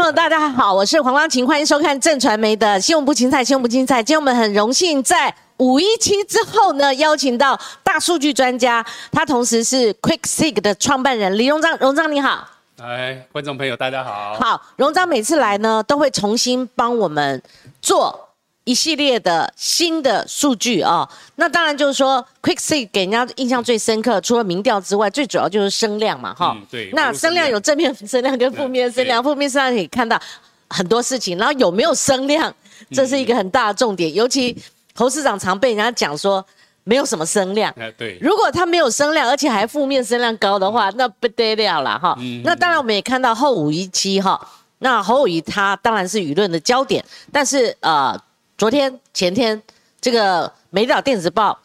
[0.00, 4.02] 朋友，大家好，我是黄光琴，欢迎收看正传媒的《新闻不精彩》，新闻不精彩。
[4.02, 8.82] 今天我们很荣幸在五一期之后呢，邀请到大数据专家，
[9.12, 11.76] 他同时是 QuickSig 的创办人李荣章。
[11.76, 12.48] 荣章你好，
[12.82, 14.32] 哎，观众朋友大家好。
[14.40, 17.42] 好，荣章每次来呢，都会重新帮我们
[17.82, 18.29] 做
[18.64, 21.08] 一系列的新的数据啊。
[21.36, 30.20] 那当然就是说，QuickSeek 给人家印象最深刻，除了民调之外，最主要就是声量嘛，哈、嗯对那声量有正面声量跟负面声量，负面声量可以看到
[30.68, 32.54] 很多事情，然后有没有声量，
[32.92, 34.12] 这是一个很大的重点。
[34.14, 34.56] 尤其
[34.94, 36.44] 侯市长常被人家讲说
[36.84, 42.16] 没有什么声量，哎，对，如果他没有声量，而且还负面声量高的话，那不得了了哈。
[42.44, 44.40] 那当然我们也看到后五一期哈，
[44.78, 48.18] 那侯友谊他当然是舆论的焦点，但是呃，
[48.60, 49.62] 昨天前天
[50.02, 51.58] 这个《美岛电子报》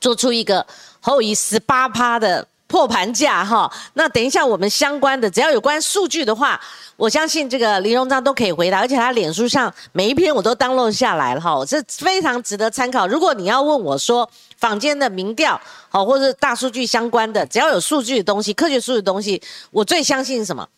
[0.00, 0.64] 做出一个
[1.00, 3.68] 后移十八趴的破盘价哈。
[3.94, 6.60] 那等一下我们相关的只要有关数据的话，
[6.94, 13.04] 我相信这个林荣章都可以回答，而且他脸书上每一篇我都 download 下来了哈，这非常值得参考。
[13.08, 20.68] 如果你要问我说坊间的民调好，或者大数据相关的，只要有数据的东西、科学数据的东西，我最相信什么？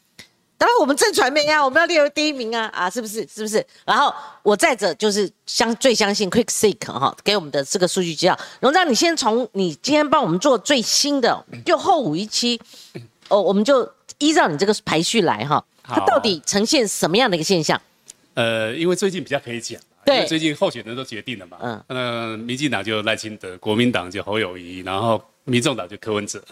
[0.56, 3.26] 当然，我们正传媒啊，我们要列为第一名啊，啊，是不是？
[3.26, 3.64] 是不是？
[3.84, 8.38] 然后我再者就是相最相信 QuickSeek 哈，给我们的这个数据资料。
[8.60, 12.58] 荣章，你先从你今天帮我们做最新的，就后五一期，
[13.28, 17.78] 哦，我们就依照你这个排序来哈，它到底呈现什么样的一个现象？
[18.34, 26.42] 呃，因为最近比较可以讲，对最近候选人都决定了嘛，嗯嗯，呃，民进党就赖清德，国民党就侯友谊，然后民众党就柯文哲，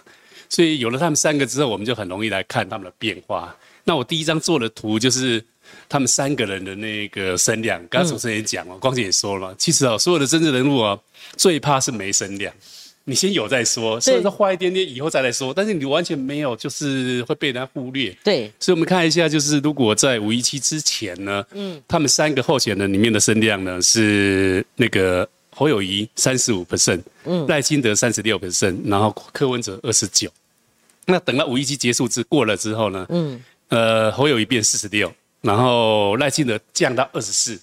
[0.49, 3.57] 所以有了他们三个之后，我们就很容易来看他们的变化。
[3.85, 5.45] 那我第一张做的图就是
[5.89, 10.99] 他们三个人的那个声量，刚刚主持人也讲了，光姐也说了，其实哦，所有的政治人物啊，
[11.37, 12.53] 最怕是没声量。
[13.05, 18.17] 你先有再说，所以说花一点点以后再来说，但是你完全没有，就是会被人家忽略。
[18.23, 30.31] 对，所以我们看一下，就是如果在五一七之前呢，嗯，他们三个候选人里面的声量呢是那个侯友谊三十五 percent，嗯，赖清德三十六 percent，然后柯文哲二十九。
[31.05, 35.11] 那等到五一七结束之过了之后呢，嗯，呃，侯友谊变四十六，
[35.41, 37.59] 然后赖清德降到二十四，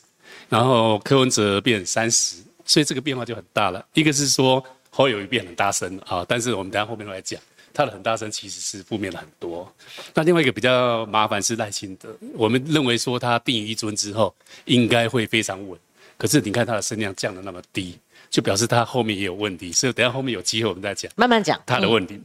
[0.49, 3.85] 然后柯文哲变三十，所以这个变化就很大了。
[3.93, 7.39] 一个是说侯友谊变很大声啊，但是我们等下后面会来讲。
[7.71, 9.71] 他的很大声其实是负面了很多。
[10.15, 15.79] 那另外一个比较麻烦是赖清德，我们认为说他定于一尊之后应该会非常稳，
[16.17, 17.95] 可是你看他的声量降得那么低，
[18.31, 19.71] 就表示他后面也有问题。
[19.71, 21.61] 所以等下后面有机会我们再讲慢慢讲。
[21.67, 22.19] 他的问题。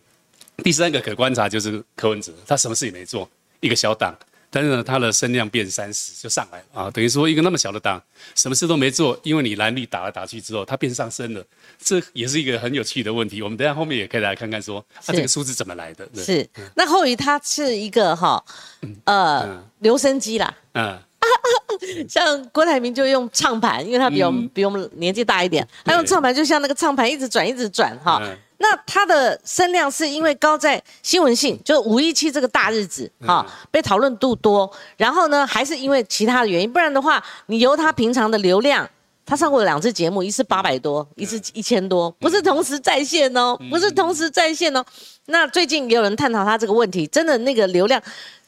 [0.64, 3.28] 第三个可观察就是柯文哲，他什么事也没做，
[3.64, 4.14] 一个小党，
[4.50, 8.00] 但是呢他的声量变三十就上来了啊，等于说一个那么小的党，
[8.34, 11.42] 什么事都没做，因为你蓝绿打来打去之后，它变上升了，
[11.82, 13.40] 这也是一个很有趣的问题。
[13.40, 16.06] 我们等下后面也可以来看看说，啊是这个数字怎么来的？
[16.14, 18.44] 对是，那后于他是一个哈，
[19.04, 20.54] 呃嗯，留声机啦。
[20.74, 20.98] 嗯。
[22.06, 28.20] 像郭台铭就用唱盘，因为他比我们、比我们年纪大一点，他用唱盘就像那个唱盘一直转一直转哈。
[28.22, 38.88] 嗯那他的声量是因为高在新闻性，就五一七这个大日子哈、被讨论度多，然后呢还是因为其他的原因，不然的话，你由他平常的流量。
[39.26, 44.84] 他上过两次节目，一次八百多，一次一千多，不是同时在线哦，不是同时在线哦。
[45.28, 47.98] 那最近也有人探讨他这个问题，真的那个流量，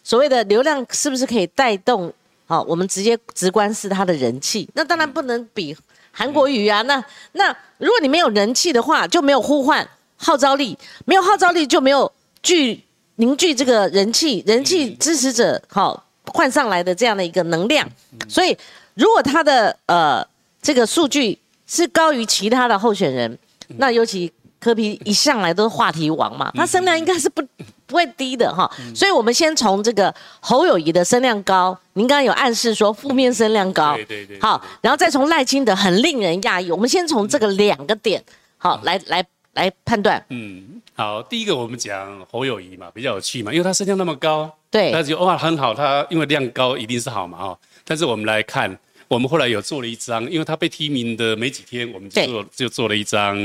[0.04, 2.12] 所谓的流量是不是可以带动
[2.44, 5.74] 好，我们直接直观是他的人气，那当然不能比
[6.12, 6.82] 韩国瑜啊。
[6.82, 7.02] 那
[7.32, 12.10] 那如果你没有人气的话，就没有呼唤号召力，没有号召力就没有
[12.42, 12.82] 聚
[13.16, 17.88] 凝聚这个人气，人气支持者好换上来的这样的一个能量。
[18.28, 18.56] 所以
[18.94, 20.26] 如果他的呃
[20.60, 23.38] 这个数据是高于其他的候选人，
[23.76, 27.42] 那尤其柯皮一向来都是话题王嘛，他声量应该是不
[27.86, 28.70] 不会低的哈。
[28.94, 38.22] 所以我们先从这个侯友谊的声量高，您刚刚有暗示说负面声量高，对对对好，然后再从赖清德很令人讶异，我们先从这个两个点
[38.58, 39.24] 好来来
[39.56, 47.58] 来判断，嗯，好，第一个我们讲侯友谊嘛，比较有趣嘛，因为他身量那么高，对那就哇很好，他因为量高一定是好嘛哦。
[47.84, 48.78] 但是我们来看，
[49.08, 53.36] 我们后来有做了一张，因为他被提名的没几天，我们就做就做了一张，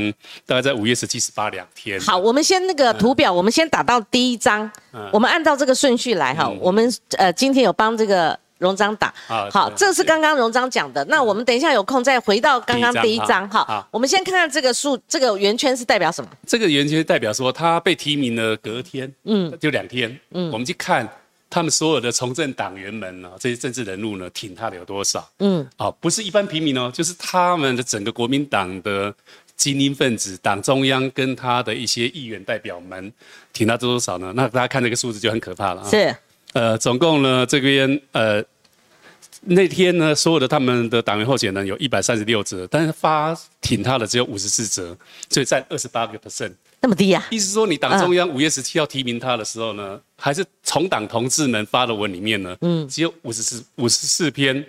[0.44, 1.98] 大概在五月十七、十八两天。
[2.00, 4.70] 好，我们先那个图表，我们先打到第一张，
[5.12, 6.48] 我们按照这个顺序来哈。
[6.60, 11.04] 我们呃今天有帮这个荣章打，啊好，对这是刚刚荣章讲的。
[11.06, 13.88] 那我们等一下有空再回到刚刚第一第一张张哈好。
[13.90, 16.30] 我们先看看这个数，这个圆圈是代表什么？
[16.46, 21.08] 这个圆圈代表说他被提名了隔天，嗯，就两天，嗯，我们去看
[21.50, 25.28] 他们所有的从政党员们呢，这些政治人物呢，挺他的有多少？
[25.40, 29.12] 嗯，哦，不是一般平民哦，就是他们的整个国民党的
[29.56, 33.12] 精英分子、党中央跟他的一些议员代表们
[33.52, 34.32] 挺他多少呢？
[34.34, 35.88] 那大家看这个数字就很可怕了啊。
[35.90, 36.14] 是
[36.52, 38.42] 呃，总共呢这边呃
[39.42, 44.96] 那天呢，所有的他们的党员候选人有一百三十六折，但是发挺他的只有五十四折，
[45.30, 46.52] 所以占二十八个 percent。
[46.80, 47.24] 那么低啊？
[47.30, 54.64] 意思说，你党中央五月十七号提名他的时候呢，还是从党同志们发的文里面呢，嗯，只有五十四五十四篇，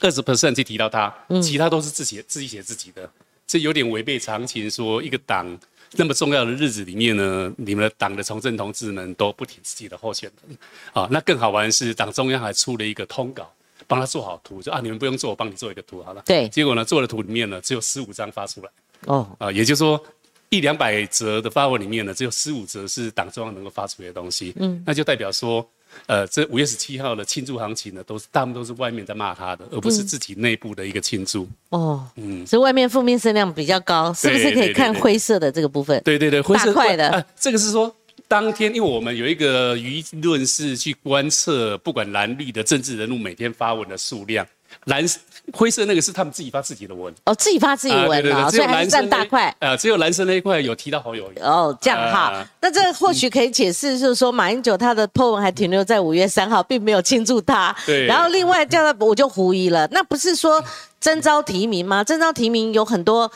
[0.00, 1.12] 二十 percent 去提到他，
[1.42, 3.08] 其他都是自己自己写自己的，
[3.46, 4.70] 这有点违背常情。
[4.70, 5.58] 说一个党
[5.92, 10.58] 那么重要的日子里面呢，你们的党的从政同志们都不挺自己的候选人，
[10.92, 13.50] 啊，那更好玩的是，党中央还出了一个通稿。
[13.88, 16.22] 帮他做好图，就啊，你们不用做，我帮你做一个图好了。
[16.24, 16.48] 对。
[16.48, 18.70] 结果呢，做的图里面呢，只有十五张发出来。
[19.06, 19.28] 哦。
[19.36, 20.00] 啊，也就是说，
[20.48, 24.54] 一两百则的发文里面呢，只有十五则是党中央能够发出来的东西。
[24.60, 24.80] 嗯。
[24.86, 25.68] 那就代表说，
[26.06, 31.48] 呃，这五月十七号的庆祝行情呢，都是大部分都是外面在骂他的，而不是自己内部的一个庆祝。
[31.70, 32.06] 哦。
[32.16, 32.46] 嗯。
[32.46, 36.00] 所以外面负面声量比较高，是不是可以看灰色的这个部分？
[36.04, 37.24] 对对对，灰色块的。
[37.38, 37.94] 这个是说。
[38.28, 44.46] 当天，因为我们有一个舆论是去观测，不管蓝绿的政治人物每天发文的数量，
[44.84, 45.04] 蓝
[45.52, 49.54] 灰色那个是他们自己发自己的文哦，自己发自己文啊，所以还占大块。
[49.58, 57.74] 呃，只有蓝色那一块有提到好友哦，这样哈，那这或许可以解释，就是说马英九他的 po 文还停留在五月三号，并没有庆祝他。
[57.84, 58.06] 对。
[58.06, 60.62] 然后另外叫他，我就狐疑了，那不是说。
[61.00, 62.04] 征召提名吗？
[62.04, 63.32] 征召提名有很多，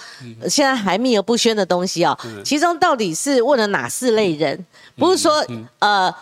[0.50, 2.14] 现在还秘而不宣的东西哦。
[2.44, 4.66] 其中到底是问了哪四类人？
[4.98, 5.42] 不是说
[5.78, 6.14] 呃，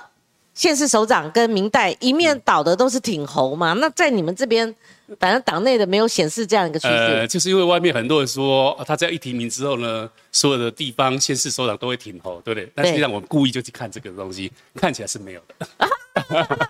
[0.54, 3.72] 县市首长跟明代一面倒的都是挺侯嘛？
[3.74, 4.74] 那在你们这边，
[5.18, 6.94] 反正党内的没有显示这样一个趋势。
[6.94, 12.70] 呃，就是因为外面很多人说，他只要一提名之后呢，所有的地方县市首长都会挺侯，对不对？
[12.74, 15.66] 但实际上我们故意就去看这个东西，看起来是没有的。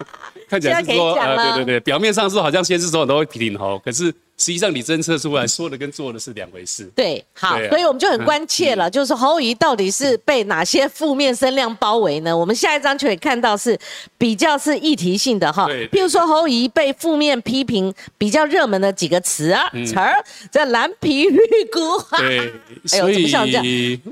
[0.49, 4.15] 看起来是说，呃，对对对，表面上是好像县市首长都会挺侯，可是。
[4.39, 6.85] 实际上，你侦测出来说的跟做的是两回事。
[6.97, 12.37] 对，好，所以我们就很关切了，就是侯友谊到底是被哪些负面声量包围呢？
[12.37, 13.79] 我们下一章就可以看到是
[14.19, 15.69] 比较是议题性的哈。
[15.93, 20.15] 譬如说侯友谊被负面批评比较热门的几个词啊词儿，
[20.51, 21.39] 这蓝皮绿
[21.71, 21.81] 骨。
[22.19, 22.53] 对，
[22.87, 23.33] 所以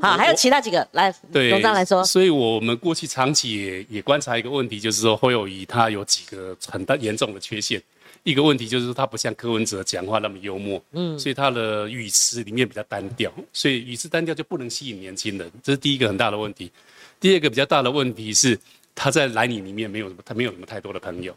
[0.00, 2.04] 好，还有其他几个来，董章来说。
[2.04, 7.82] 所以我们过去长期也也观察一个问题，就是说侯友谊他有几个很大严重的缺陷。
[8.22, 16.70] 一个问题就是说，他不像柯文哲讲话那么幽默，嗯，所以他的语词里面比较单调，所以语词单调就不能吸引年轻人，这是第一个很大的问题。
[17.18, 18.58] 第二个比较大的问题是，
[18.94, 21.34] 他在蓝营里面没有什么，他没有什么太多的朋友。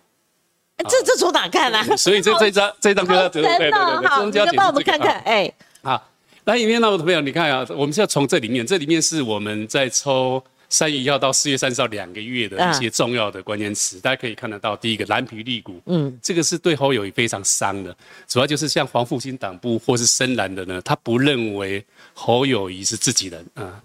[0.89, 1.83] 这这从哪看啊？
[1.95, 6.09] 所以这这张这张对对对对，好，你帮我们看看，哎，好，
[6.43, 10.43] 蓝营里面那么多朋友，你看啊，我们是要从这里面，这里面是我们在抽。
[10.73, 14.75] 三月一号到四月三十号两个月的一些重要的关键词，大家可以看得到。
[14.75, 17.95] 第一个蓝皮绿股，嗯，这个是对侯友谊非常伤的。
[18.27, 21.85] 主要就是像黄复兴党部或是深蓝的呢，他不认为
[22.15, 23.79] 侯友谊是自己人啊，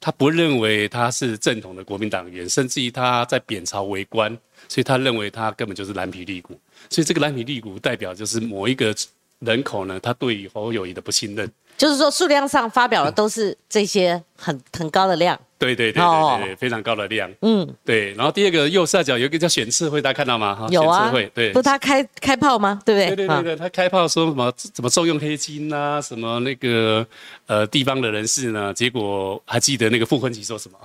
[0.00, 4.34] 他不认为他是正统的国民党员，甚至于他在贬朝为官，
[4.66, 6.58] 所以他认为他根本就是蓝皮绿股。
[6.88, 8.96] 所以这个蓝皮绿股代表就是某一个
[9.40, 11.52] 人口呢，他对于侯友谊的不信任。
[11.76, 15.38] 就是说数量上发表的都是这些很很高的量。
[15.60, 17.30] 对对对对对，非常高的量。
[17.42, 18.14] 嗯，对。
[18.14, 20.66] 然后第二个右下角有一个叫选次会，大家看到吗？
[20.70, 21.10] 有啊。
[21.10, 21.52] 会，对。
[21.52, 22.80] 不，他开开炮吗？
[22.84, 23.14] 对不对？
[23.14, 24.50] 对对对对，他开炮说什么？
[24.56, 26.00] 怎么重用黑金啊？
[26.00, 27.06] 什么那个
[27.46, 28.72] 呃地方的人士呢？
[28.72, 30.78] 结果还记得那个傅昆萁说什么？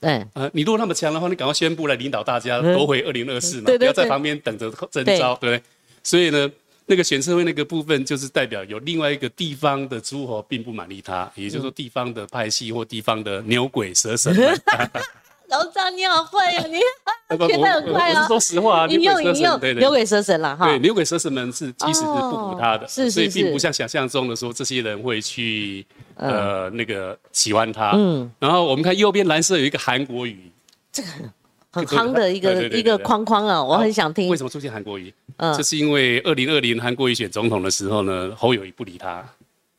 [0.00, 0.24] 对。
[0.32, 5.62] 呃，你如果那么强的话，你赶快宣布来领导大家夺回二零二四嘛，不要在旁边等着征招，对不对？
[6.02, 6.50] 所以呢。
[6.92, 14.30] 那个选社会那个部分，就是代表有另外一个地方的诸侯并不满意他，也就是说地方的派系或地方的牛鬼蛇神。
[15.48, 16.64] 老张，你好坏呀！
[16.66, 16.76] 你
[17.48, 18.26] 学得很快啊！
[18.26, 20.66] 说实话，你用你用牛鬼蛇神了哈。
[20.66, 27.92] 对，牛鬼蛇神们是其实是不服他的，所以并不像想象中的说这些人会去呃那个喜欢他。
[27.94, 28.30] 嗯。
[28.38, 30.52] 然后我们看右边蓝色有一个韩国语，
[30.92, 31.08] 这个。
[31.72, 34.28] 很夯的一个一个框框啊，我很想听。
[34.28, 35.12] 为什么出现韩国瑜？
[35.38, 39.24] 嗯，这是因为二零二零韩国瑜选总统的时候呢，侯友谊不理他，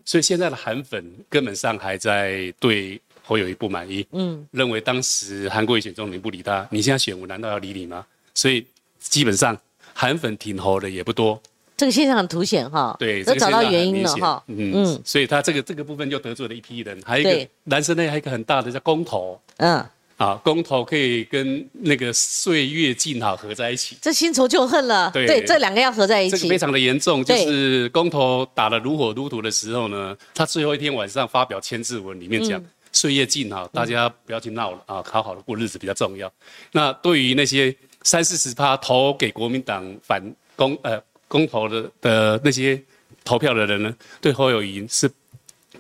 [0.04, 4.06] 所以现在的韩粉根本上还在对侯友谊不满意。
[4.12, 8.04] 嗯，认为当时韩国瑜选总统不理他，你现在选我难道要理你吗？
[8.34, 8.66] 所以
[8.98, 9.56] 基本上
[9.94, 11.40] 韩粉挺侯的也不多。
[11.78, 12.96] 这个现象很凸显哈。
[13.00, 14.44] 对，都找到原因了哈。
[14.48, 17.00] 嗯嗯，所以他这个这个部分就得罪了一批人。
[17.06, 19.40] 还有一个男生呢，还有一个很大的叫公投。
[19.58, 19.86] 嗯。
[20.24, 25.12] 啊，公投可以跟那个岁月静好合在一起，这新仇旧恨了。
[25.12, 27.22] 对，这两个要合在一起，这个非常的严重。
[27.26, 32.64] 就是公投打得如火如荼的时候呢，他最后一天晚上发表签字文，里面讲
[32.94, 36.32] 岁月静好，大家不要去闹了啊，好好的过日子比较重要。
[36.72, 40.24] 那对于那些三四十趴投给国民党反
[40.56, 42.82] 公呃公投的的那些
[43.26, 45.12] 投票的人呢，对侯友谊是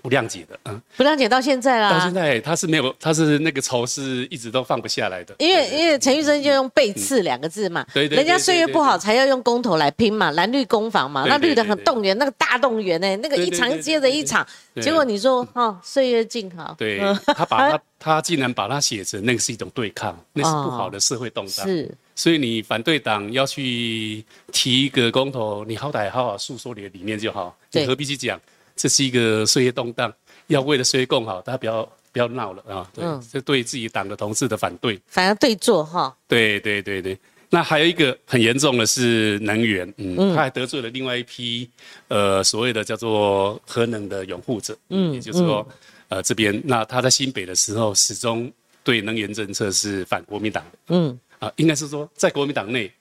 [0.03, 1.91] 不谅解的，嗯，不谅解到现在啦。
[1.91, 5.33] 到现在他是没有，他是那个仇是一直都放不下来的。
[5.39, 14.45] 因为因为陈玉生就用背刺两个字嘛，对对，人家岁月不好才要用公投来拼嘛，蓝绿攻防嘛，那绿的很动员，那个大动员呢，那个一场接着一场，
[14.81, 28.37] 结果你说哦，岁月静好，对他把他他竟然把它写成那个是一种对抗，那是不好的社会动荡，是，所以你反对党要去提一个公投，你好歹好好诉说你的理念就好，你何必去讲
[28.83, 30.13] 这是一个岁月动荡，
[30.47, 31.89] 要为了岁月更好，大家不要。
[32.11, 32.87] 不要闹了啊！
[32.93, 36.15] 对，这对自己党的同志的反对，反而对坐哈。
[36.27, 37.17] 对对对对，
[37.49, 41.67] 那还有一个很严重的是能源，嗯，他还得罪了另外一批
[42.09, 45.67] 呃所谓的叫做核能的拥护者，嗯，也就是说，
[46.09, 48.51] 呃这边那他在新北的时候始终
[48.83, 52.93] 对能源政策是反国民党的，嗯，啊应该是说在国民党内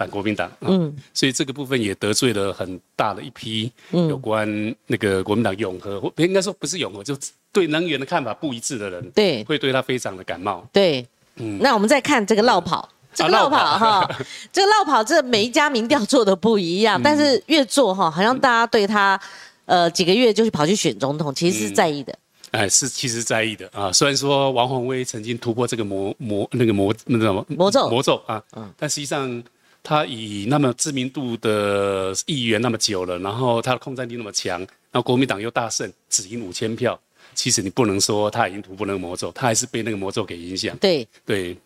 [0.00, 4.48] 反国民党，嗯，所以这个部分也得罪了很大的一批有关
[4.86, 7.14] 那个国民党永和，或应该说不是永和就。
[7.52, 10.64] 对能源的看法不一致的人，对，会对他非常的感冒。
[10.72, 11.04] 对，
[11.34, 14.08] 嗯，那我们再看这个绕跑，这个绕跑哈，
[14.52, 19.20] 这个绕跑，这每一家民调做的不一样，但是越做哈，好像大家对他，
[19.64, 22.16] 呃，几个月就去跑去选总统，其实是在意的。
[22.52, 23.92] 哎，是其实在意的啊。
[23.92, 29.42] 虽然说王宏威曾经突破这个魔魔那个魔那什么魔咒魔咒啊，嗯，但实际上
[29.82, 36.98] 他以那么知名度的议员那么久了，然后他的控战力那么强，然后国民党又大胜，只赢五千票。
[37.34, 40.76] 其实你不能说他已经突破那个魔咒，他还是被那个魔咒给影响。
[40.78, 41.56] 对对，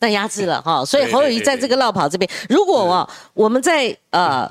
[0.00, 0.82] 那压制了哈。
[0.86, 4.50] 所以侯友谊在这个绕跑这边，如果哦我们在呃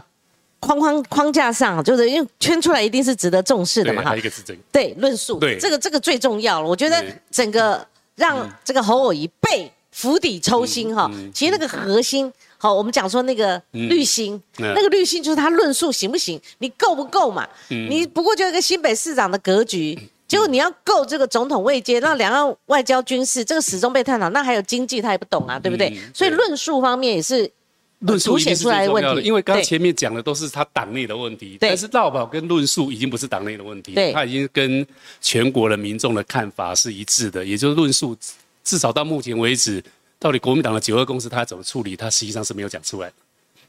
[0.59, 4.15] 框框框架上，就是因为圈出来一定是值得重视的嘛哈。
[4.15, 4.59] 一个是这个。
[4.71, 5.39] 对，论述。
[5.39, 6.67] 对，这个这个最重要了。
[6.67, 17.47] 我觉得整个让这个侯友谊被釜底抽薪哈，其实那个核心，好，我们讲说那个滤芯，那个滤芯就是他论述行不行，你够不够嘛？
[17.69, 19.97] 你不过就一个新北市长的格局。
[20.27, 25.91] 结果你要够这个总统位阶，那两岸外交军事这个始终被探讨，那还有经济他也不懂啊，对不对？
[26.13, 27.51] 所以论述方面也是
[27.99, 29.23] 论述显出来的问题。
[29.23, 34.85] 因为刚刚前面讲的都是他党内的问题，但是绕跑跟论述已经不是党内的问题，他已经跟
[35.19, 37.43] 全国的民众的看法是一致的。
[37.43, 38.15] 也就是论述，
[38.63, 39.83] 至少到目前为止，
[40.21, 43.11] 到底国民党的九二共识他怎么处理，他实际上是没有讲出来。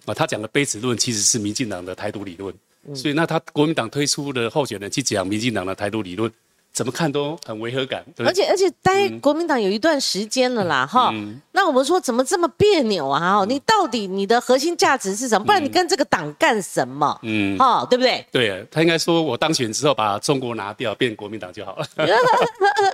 [0.05, 2.55] 啊，他讲的杯子论其实是民进党的台独理论，
[2.95, 6.31] 所以那他国民党推出的候选人去讲民进党的台独理论。
[6.73, 11.13] 怎么看都很违和感，而且而且待国民党有一段时间了啦，哈，
[11.53, 13.21] 那我们说怎么这么别扭啊？
[13.21, 15.45] 哈，你到底你的核心价值是什么？
[15.45, 17.19] 不然你跟这个党干什么？
[17.23, 18.27] 嗯，哈，对不对？
[18.33, 21.87] 对他应该说，我当选之后把中国拿掉，变国民党就好了。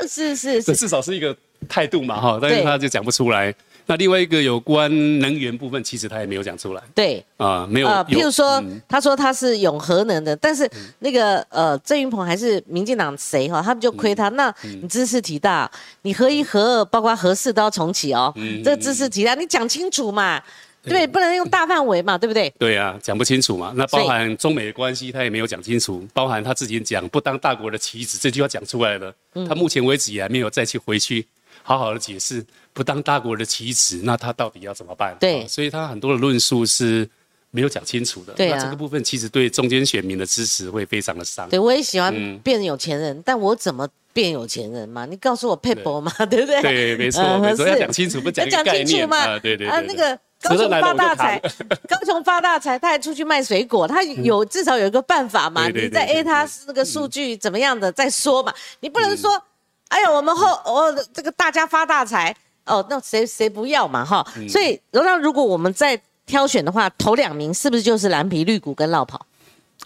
[0.08, 1.37] 是 是 是，至少是一个
[1.68, 3.54] 态度嘛，哈，但是他就讲不出来。
[3.90, 6.83] 那另外一个有关能源部分，其实他也没有讲出来。
[6.95, 7.88] 对啊，没有。
[7.88, 14.28] 呃，譬如说，他说他是永和能的，但是那个呃，郑云鹏还是民进党谁哈，他们就亏他。
[14.28, 15.71] 那你知识体大，
[16.02, 18.30] 你合一合二，包括合四都要重启哦。
[18.62, 20.38] 这个知识体大，你讲清楚嘛？
[20.83, 22.52] 对，不能用大范围嘛，对不对？
[22.59, 23.73] 对啊，讲不清楚嘛。
[23.75, 26.07] 那包含中美的关系，他也没有讲清楚。
[26.12, 29.11] 包含他自己讲不当大国的棋子这句话讲出来了，
[29.49, 31.26] 他目前为止也还没有再去回去。
[31.64, 32.42] 好好的解释，
[32.78, 35.16] 不当大国的棋子，那他到底要怎么办？
[35.18, 37.08] 对，所以他很多的论述是
[37.50, 38.32] 没有讲清楚的。
[38.35, 41.49] 对啊，这个部分其实对中间选民的支持会非常的伤。
[41.49, 45.04] 对，我也喜欢变有钱人，但我怎么变有钱人嘛？
[45.06, 46.62] 你告诉我佩博嘛， 对不对？
[46.62, 49.37] 对，没错，没错，要讲清楚，不讲清楚嘛？
[49.40, 51.42] 对对啊，那个高雄发大财，
[51.90, 55.66] 高雄发大财，他还出去卖水果，他有至少有一个办法嘛？
[55.68, 58.54] 你在 A 他那个数据怎么样的再说嘛？
[58.78, 59.42] 你不能说。
[59.88, 62.37] 哎呀，我们后我这个大家发大财
[62.68, 64.25] 哦，那谁谁不要嘛哈？
[64.48, 69.26] 所以，那如果我们在挑选的话，头两名是不是就是蓝皮绿股跟绕跑？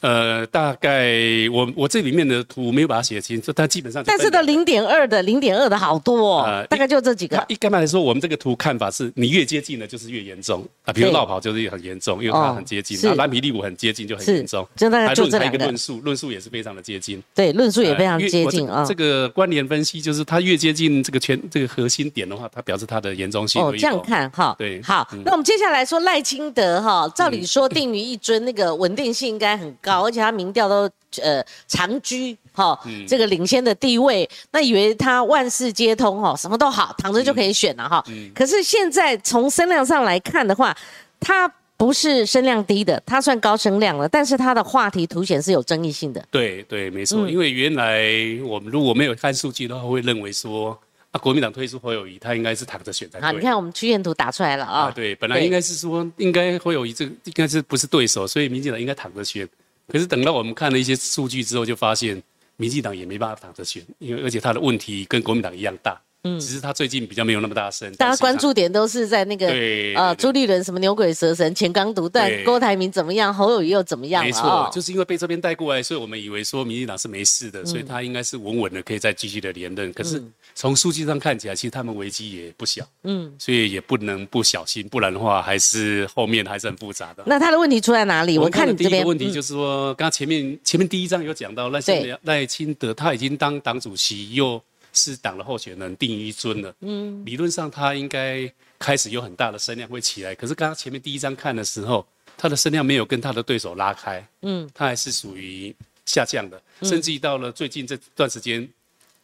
[0.01, 1.13] 呃，大概
[1.53, 4.03] 我我这里面的图没有把它写清，就它基本上。
[4.05, 7.45] 但是的零点二的零点二的好多，哦，大概就这几个。
[7.49, 10.93] 一般来说，我们这个图看法是你越接近的，就是越严重啊。
[10.93, 14.67] 比如落跑就是很严重，因为它很接近；那蓝皮利股很接近，就很严重。
[14.75, 15.59] 就大概就这两个。
[15.63, 17.23] 论述论述也是非常的接近。
[17.35, 18.85] 对，论述也非常接近啊。
[18.85, 23.63] 这个关联分析就是它越接近这个圈这个核心点的话，它表示它的严重性。
[23.63, 24.57] 哦，这样看哈。
[24.59, 24.83] 对。
[24.83, 30.62] 好，那我们接下来说赖清德哈，照理说定于一尊，那个稳定性应该很高，而且他民调。
[30.62, 30.89] 都
[31.21, 38.03] 呃长居哈这个领先的地位，那以为他万事皆通哈，什么都好，躺着就可以选了哈。
[38.35, 40.75] 可是现在从声量上来看的话，
[41.21, 41.47] 他
[41.77, 46.27] 不是声量低的，他算高声量了，但是他的话题凸显是有争议性的。
[46.31, 48.09] 对对，没错，因为原来
[48.47, 50.71] 我们如果没有看数据的话，会认为说
[51.11, 53.27] 啊，国民党推出侯友谊，他应该是躺着选才对。
[53.27, 54.91] 好，你看我们曲线图打出来了啊。
[54.91, 59.47] 对，本来应该是说，应该侯友谊这个应该是不是对手，所以民进党应该躺着选。
[59.93, 62.21] 可是等到我们看了一些数据之后，就发现
[62.57, 66.01] 民进党也没办法躺着选，因为而且他的问题跟国民党一样大。
[66.25, 67.93] 嗯，只是他最近比较没有那么大声。
[67.95, 69.49] 大家关注点都是在那个
[69.97, 74.25] 呃朱立伦什么牛鬼蛇神、前刚独断，郭台铭怎么样，侯友谊又怎么样？
[74.25, 79.93] 没错，就是因为被这边带过来，所以我们以为说民进党是没事的，所以他应该是稳稳的可以再继续的连任。
[79.93, 80.23] 可是
[80.55, 82.87] 从数据上看起来，其实他们危机也不小。
[83.03, 87.23] 嗯，所以也不能不小心，不然的话还是后面还是很复杂的。
[87.27, 88.39] 那他的问题出在哪里？
[88.39, 94.63] 我看你这边问题就是说，刚刚前面前面第一章有讲到赖清赖清德他已经当党主席又。
[94.95, 98.47] 是党的候选人定一尊了，嗯，理论上他应该
[98.79, 102.07] 开始有很大的声量会起来，可是刚刚前面第一章看的时候，
[102.37, 108.69] 他的声量没有跟他的对手拉开，嗯，他还是属于下降的，甚至于到了最近这段时间，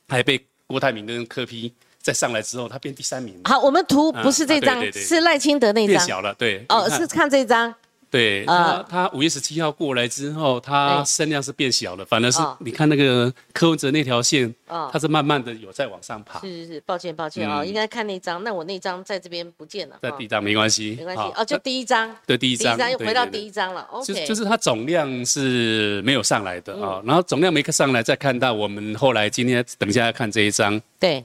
[0.09, 3.35] 还被郭台铭跟柯批再上来之后，他变第三名。
[3.45, 7.75] 好，我们图不是这张，是赖清德那张，变小了，对，哦，是看这张。
[8.11, 14.55] 对他，他五月十七号过来之后，他声量是变小了，反而是你看那个柯文哲那条线，
[14.91, 16.41] 它是慢慢的有在往上爬。
[16.41, 19.99] 是是是，抱歉抱歉啊，应该看那张，那我那张在这边不见了。
[20.00, 22.17] 在第一张没关系，没关系哦，就第一张。
[22.27, 23.83] 对，第一张，第一张又回到第一张了。
[23.91, 30.81] OK，就是它总量是没有上来的啊，然后总量没上来，再看到我们后来今天等一下要看这一张。
[30.99, 31.23] 对，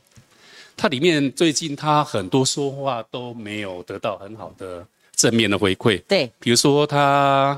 [0.75, 4.85] 它里面最近它很多说话都没有得到很好的。
[5.23, 7.57] 正面的回馈，对，比如说他，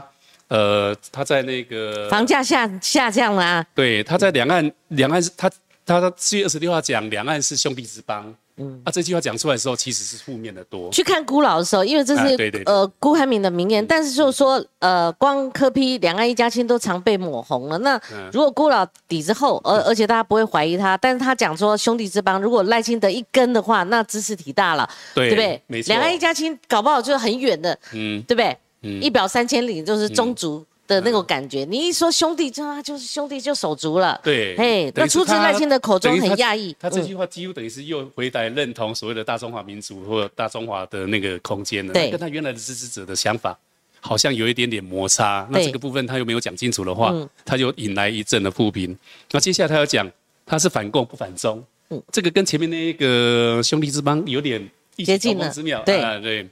[0.49, 5.49] 呃，他在那个房价下下降了，对，他在两岸，两岸是他，
[5.83, 8.31] 他四月二十六号讲两岸是兄弟之邦。
[8.57, 10.89] 嗯，啊，这句话讲出来的时候，其实是负面的多。
[10.91, 17.77] 去看孤老的时候，因为这是呃辜汉明的名言，但是就是说，呃，光科批两岸一家亲都常被抹红了。
[17.79, 17.99] 那
[18.31, 25.61] 如果孤老底子厚，而而且大家不会怀疑他，但是他讲说兄弟之邦，如果赖清德一根的话，那知识体大了，对不对？
[25.67, 28.57] 没错，两岸一家亲搞不好就是很远的，嗯，对不对？
[28.83, 30.65] 嗯，一表三千里就是宗族。
[30.87, 34.19] 的那种感觉，你一说兄弟，就他就是兄弟就手足了。
[34.23, 36.75] 对，嘿，那出自赖清德口中很讶异。
[36.79, 41.93] 他这句话几乎等于是又回答认同所谓的大中华民族或大中华的那个空间了。
[41.93, 43.57] 对，跟他原来的支持者的想法
[43.99, 45.47] 好像有一点点摩擦。
[45.49, 47.11] 那这个部分他又没有讲清楚的话，
[47.43, 48.95] 他就引来一阵的负评。
[49.31, 50.09] 那接下来他要讲
[50.45, 55.51] 他是反共不反中，嗯，这个跟前面那一个兄弟之邦有点接近了。
[55.83, 56.47] 对对，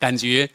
[0.00, 0.50] 感觉。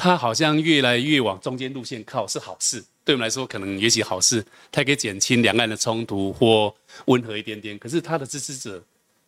[0.00, 2.82] 他好像越来越往中间路线靠，是好事。
[3.04, 7.78] 对我们来说，可能也许好事，他可以减轻两岸的冲突或温和一点点。
[7.78, 8.82] 可是他的支持者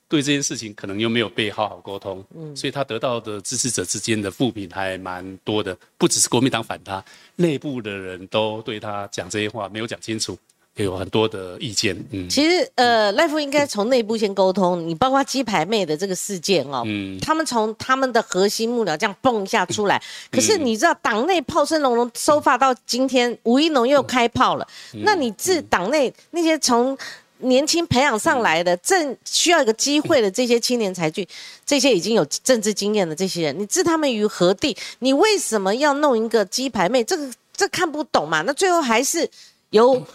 [0.09, 5.77] 对这件事情可能又没有被好好沟通，嗯，所以他得到的支持者之间的负评还蛮多的。
[5.99, 7.05] 不只是国民党反他，
[7.37, 10.39] 内部的人都对他讲这些话没有讲清楚。
[10.77, 14.89] 有很多的意见，嗯，其实呃，赖夫应该从内部先沟通。
[14.89, 24.67] 你包括鸡排妹的这个事件哦，嗯，他们从他们的核心幕僚这样蹦一下出来，可是你知道党内炮声隆隆，收发到今天吴一农又开炮了。
[25.05, 26.97] 那你治党内那些从
[27.41, 31.27] 年轻培养上来的，正需要一个机会的这些青年才俊，
[31.67, 34.75] 这些已经有政治经验的这些人，你置他们于何地？
[35.01, 37.05] 你为什么要弄一个鸡排妹？
[37.05, 38.41] 这个这看不懂嘛？
[38.47, 39.29] 那最后还是。
[39.73, 40.07] 由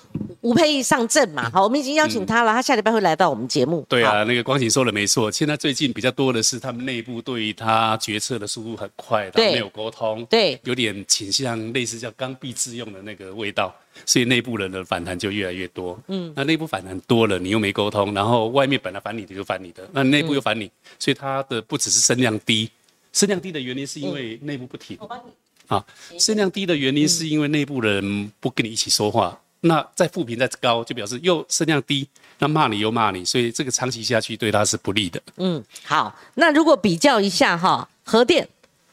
[0.42, 3.86] 吴佩义上阵嘛，好，我们已经邀请他了，他下礼拜会来到我们节目。
[3.90, 16.00] 对啊，那个光景说的没错，现在最近比较多的是他们内部对于他决策的速度很快，没有沟通，对，有点倾向类似叫刚愎自用的那个味道，所以内部人的反弹就越来越多。
[16.08, 20.70] 嗯，那内部反弹多了，你又没沟通，然后外面本来反你的就反你的，那内部又反你，
[21.00, 22.70] 所以他的不只是声量低，
[23.12, 24.98] 声量低的原因是因为内部不提。
[25.00, 25.32] 我帮你。
[25.68, 25.86] 啊，
[26.18, 29.38] 声量低的原因是因为内部人不跟你一起说话。
[29.62, 32.08] 那再负评再高，就表示又声量低，
[32.40, 35.22] 那骂你又骂你，所以这个长期下去对他是不利的。
[35.38, 38.48] 嗯，好，那如果比较一下哈，核电，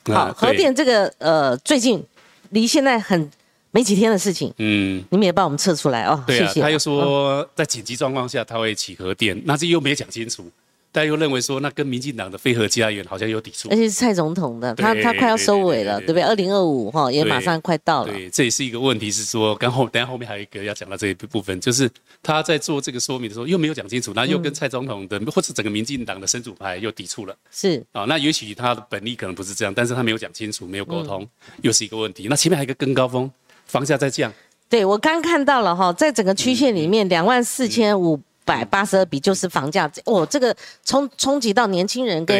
[0.06, 2.02] 好，核电这个呃，最近
[2.50, 3.30] 离现在很
[3.70, 6.60] 没几天的事情，嗯，你们也帮我们测出来哦，谢谢。
[6.60, 10.50] 他又说在紧急状况下他会起核电，那这又没讲清楚。
[10.94, 16.22] 大家又认为说，那跟民进党的飞核家园好像有抵触，而且是蔡总统的，他他快要收尾了，对不对？
[16.22, 18.12] 二零二五哈也马上快到了。
[18.12, 21.90] 对，这也是一个问题，是说，刚后等下后面还有一个要讲到这一部分，就是
[22.22, 27.34] 他在做这个说明的时候又没有讲清楚，那又跟蔡总统的或者整个民进党的神主牌又抵触了。
[27.50, 31.26] 是啊，那也许他的本意可能不是这样，但是他没有讲清楚，没有沟通，
[31.62, 32.28] 又是一个问题。
[32.30, 33.28] 那前面还有一个更高峰，
[33.66, 34.32] 房价在降。
[34.68, 38.20] 对我刚看到了哈，在整个曲线里面，两万四千五。
[38.44, 40.54] 百八十二笔就是房价哦，这个
[40.84, 42.38] 冲冲击到年轻人跟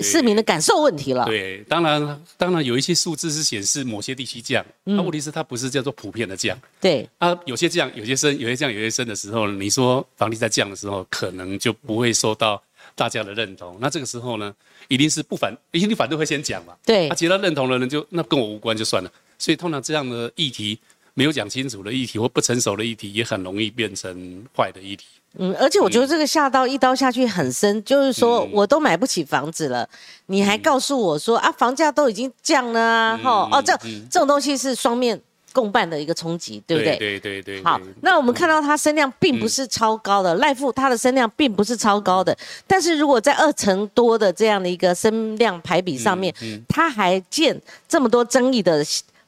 [0.00, 1.24] 市民的感受问题了。
[1.24, 6.58] 对，当然当然有一些数字是显示某些地区降，那问题是它不是叫做普遍的降。
[6.80, 12.62] 对，啊，有些降，有些升，有些降，有些升的时候，你说房地在降的时候，可能就不会受到
[12.94, 13.76] 大家的认同。
[13.80, 14.54] 那这个时候呢，
[14.88, 16.74] 一定是不反，一定反对会先讲嘛。
[16.84, 19.10] 对，啊，其他认同的人就那跟我无关就算了。
[19.38, 20.78] 所以通常这样的议题。
[21.14, 25.04] 没有讲清楚的议题或不成熟的议题，也很容易变成坏的议题。
[25.36, 28.50] 嗯，而且我觉得这个下刀一刀下去很深，就是说嗯。
[28.52, 29.88] 我都买不起房子了，
[30.26, 33.76] 你还告诉我说啊，房价都已经降了啊，嗯哈、哦，这
[34.10, 35.20] 这种东西是双面
[35.52, 36.96] 共伴的一个冲击，对不对？
[36.96, 42.36] 对对对好那我们看到它身量并不是超高的，赖富它的身量并不是超高的，
[42.66, 48.84] 但是如果在二成多的这样的一个身量排比上面，嗯它还见这么多争议的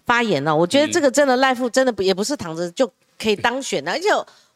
[0.06, 4.08] 发言呢、我觉得这个真的赖富真的不也不是躺着就可以当选的，而且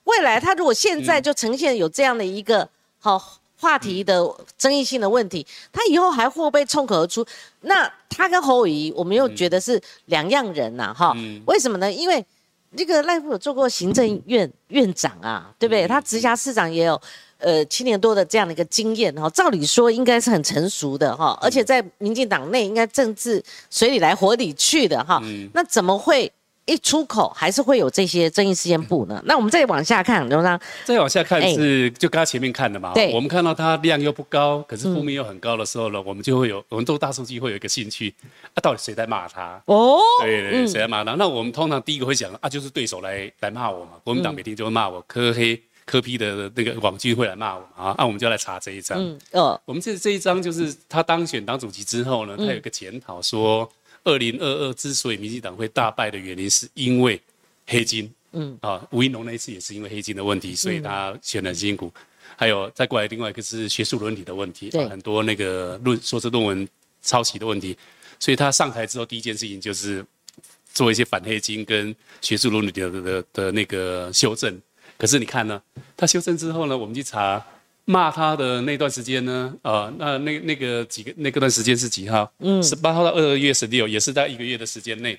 [0.05, 3.39] 未来他如果现在就呈现有这样的一个好。
[3.57, 4.21] 话题的
[4.59, 7.25] 争议性的问题，他以后还会不会冲口而出？
[7.63, 11.91] 那他跟侯友谊，我们又觉得是两样人呐、哈、为什么呢？
[11.91, 12.23] 因为
[12.77, 15.89] 这个赖夫有做过行政院院长啊，对不对？
[15.89, 17.01] 他直辖市长也有
[17.39, 25.23] 呃七年多的这样的一个经验哈，照理说应该是很成熟的哈，而且在民进党内应该政治水里来火里去的哈。
[25.55, 26.31] 那怎么会
[26.67, 29.23] 一出口还是会有这些争议事件部呢？
[29.27, 38.15] 那我们再往下看，刘章，再往下看哎是就刚刚前面看的嘛，对我们看到它量又不高，可是负面又很高的时候呢，我们就会有我们做大数据会有一个兴趣，
[38.55, 39.63] 啊，到底谁在骂他？
[39.67, 41.13] 哦，对对對，谁在骂他？
[41.13, 48.99] 那我们通常第一个会想啊，就是对手来来骂我嘛，国民党每天就会骂我，科黑科批的那个网军会来骂我啊，那我们就来查这一张。
[48.99, 53.71] 嗯，哦，我们这这一张就是他当选党主席之后呢，他有一个检讨说，
[54.05, 57.21] 二零二二之所以民进党会大败的原因，是因为
[57.67, 58.13] 黑金。
[58.37, 61.93] 嗯啊，吴一农那一次也是因为黑金的问题，所以他选得很辛苦。
[62.37, 66.69] 还有再过来另外一个是学术伦理的问题，很多那个论硕士论文
[67.01, 67.79] 抄袭的问题，
[68.19, 70.05] 所以他上台之后第一件事情就是
[70.73, 74.61] 做一些反黑金跟学术伦理的的的的那个修正。
[74.99, 75.63] 可是你看呢，
[75.97, 77.45] 他修正之后呢，我们去查
[77.87, 82.33] 骂他的那段时间呢，呃，那那那个几个那个段时间是几号？
[82.39, 85.19] 嗯，十八号到二月十六，也是在一个月的时间内。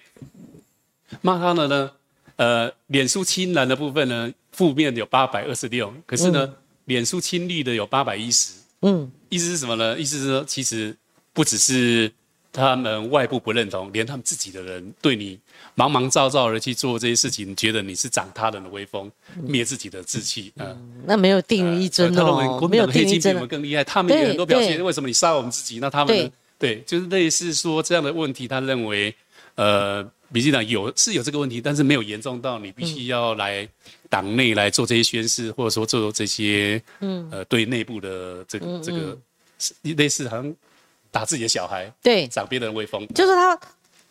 [1.22, 1.92] 骂他的呢，
[2.38, 6.54] 呃，脸书青蓝的部分呢，负面有八百二十六，可是呢，
[6.86, 8.54] 脸书青绿的有八百一十。
[8.82, 9.98] 嗯，意思是什么呢？
[10.00, 10.96] 意思是说，其实
[11.34, 12.12] 不只是
[12.56, 15.38] 他们外部不认同，连他们自己的人对你
[15.76, 19.12] 忙忙躁躁的去做这些事情，觉得你是长他人的威风，
[19.44, 21.04] 灭自己的志气，嗯。
[21.06, 25.80] 那没有定于一尊他认为哦，国没有民党的黑金比我们更厉害，他们也有很多表现，对为什么你杀我们自己？
[25.80, 26.32] 那他们呢？
[26.58, 29.14] 对，就是类似说这样的问题，他认为，
[29.56, 33.68] 呃，民进党有是有这个问题，但是没有严重到你必须要来
[34.10, 39.18] 党内来做这些宣誓，或者说做这些，嗯，呃，对内部的这个这个
[39.60, 40.56] 是类似好像
[41.16, 43.58] 打自己的小孩，对，长别人的威风，就是他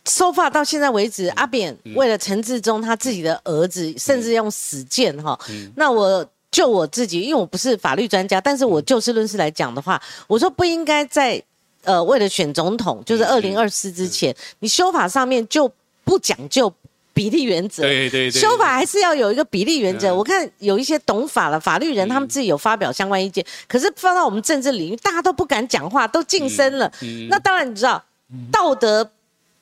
[0.07, 5.39] 收发到现在为止，阿扁为了陈志忠他自己的儿子，甚至用死谏哈。
[5.75, 11.39] 那我就我自己，因为我不是法律专家，但是我就事论事来讲的话，我说不应该在
[11.83, 15.71] 呃为了选总统，就是二零二四之前，你修法上面就
[16.03, 16.73] 不讲究。
[17.15, 20.09] 比例原则，对对对修法还是要有一个比例原则。
[20.09, 20.17] 嗯。
[20.17, 26.91] 我看有一些懂法的法律人，他们自己有发表相关意见，可是放到我们政治领域，大家都不敢讲话，都晋升了。
[27.29, 28.03] 那当然，你知道
[28.51, 29.09] 道德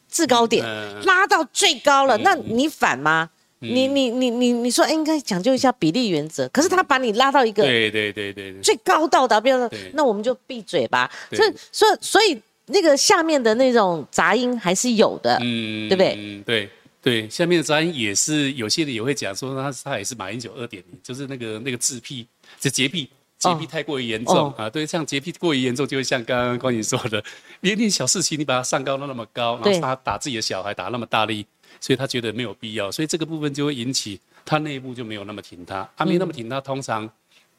[0.10, 3.30] 制高点嗯拉到最高了，那你反吗？
[3.60, 11.10] 你你你你你说哎应该讲究一下比例原则，可是他把你拉到一个对对对对对，最高道德标准对，那我们就闭嘴吧。
[11.32, 16.16] 所以所以所以那个下面的那种杂音还是有的，嗯对不对？
[16.18, 16.70] 嗯，对
[17.04, 22.26] 对，下面的杂音也是有些人也会讲说他他也是马英九二点零，就是那个那个自闭，
[22.60, 23.08] 就洁癖。
[23.38, 27.22] 洁癖太过于严重、哦啊，对，像洁癖过于严重，就会像刚刚关颖说的，
[27.60, 31.46] 连点小事情你把它上高到那么高，然后他打自己的小孩打那么大力，
[31.82, 37.10] 所以他觉得没有必要，所以这个部分就会引起他内部就没有那么挺他，啊，没那么挺他，通常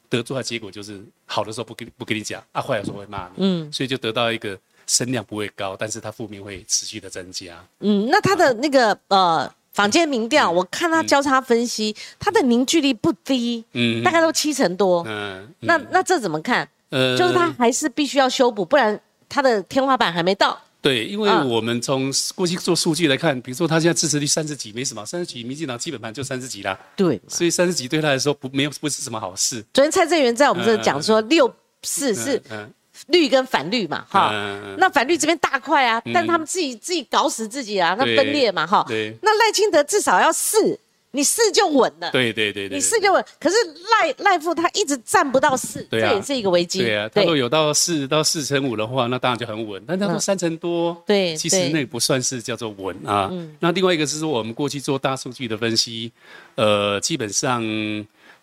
[0.09, 7.63] 得出来的结果就是好的时候不跟不跟你讲，啊，坏的时候会骂你，嗯，所以就得到一个声量不会高，但是它负面会持续的增加。
[7.79, 15.03] 嗯，那他的那个呃坊间民调，我看他交叉分析，他的凝聚力不低，嗯大概都七成多。
[15.07, 16.67] 嗯，那那这怎么看？
[16.89, 20.57] 呃就是他还是必须要修补，不然他的天花板还没到。
[20.81, 29.65] 对，因为嗯我们从过去做数据来看，比如说他现在支持率三十几，没什么，三十几，民进党基本盘就三十几啦，对，所以三十几对他来说不没有不是什么好事。
[29.73, 32.71] 昨天蔡正元在我们这讲说六四是嗯
[33.07, 34.31] 绿跟反绿嘛，哈。
[34.77, 38.83] 那反绿这边大块啊，但他们自己自己搞死自己啊，那分裂嘛，哈。
[38.87, 40.79] 对那赖清德至少要四，
[41.11, 42.11] 你四就稳了。
[42.11, 43.55] 对对对对，你四就稳，可是
[43.91, 46.79] 赖赖富他一直站不到四，这也是一个危机。
[46.79, 49.81] 对啊，他如果有到四到四成五的话，那当然就很稳。
[49.87, 53.31] 但他说嗯三成多，对其实那不算是叫做稳啊。
[53.59, 56.11] 那另外一个是说，我们过去做大数据的分析，
[56.55, 57.63] 呃，基本上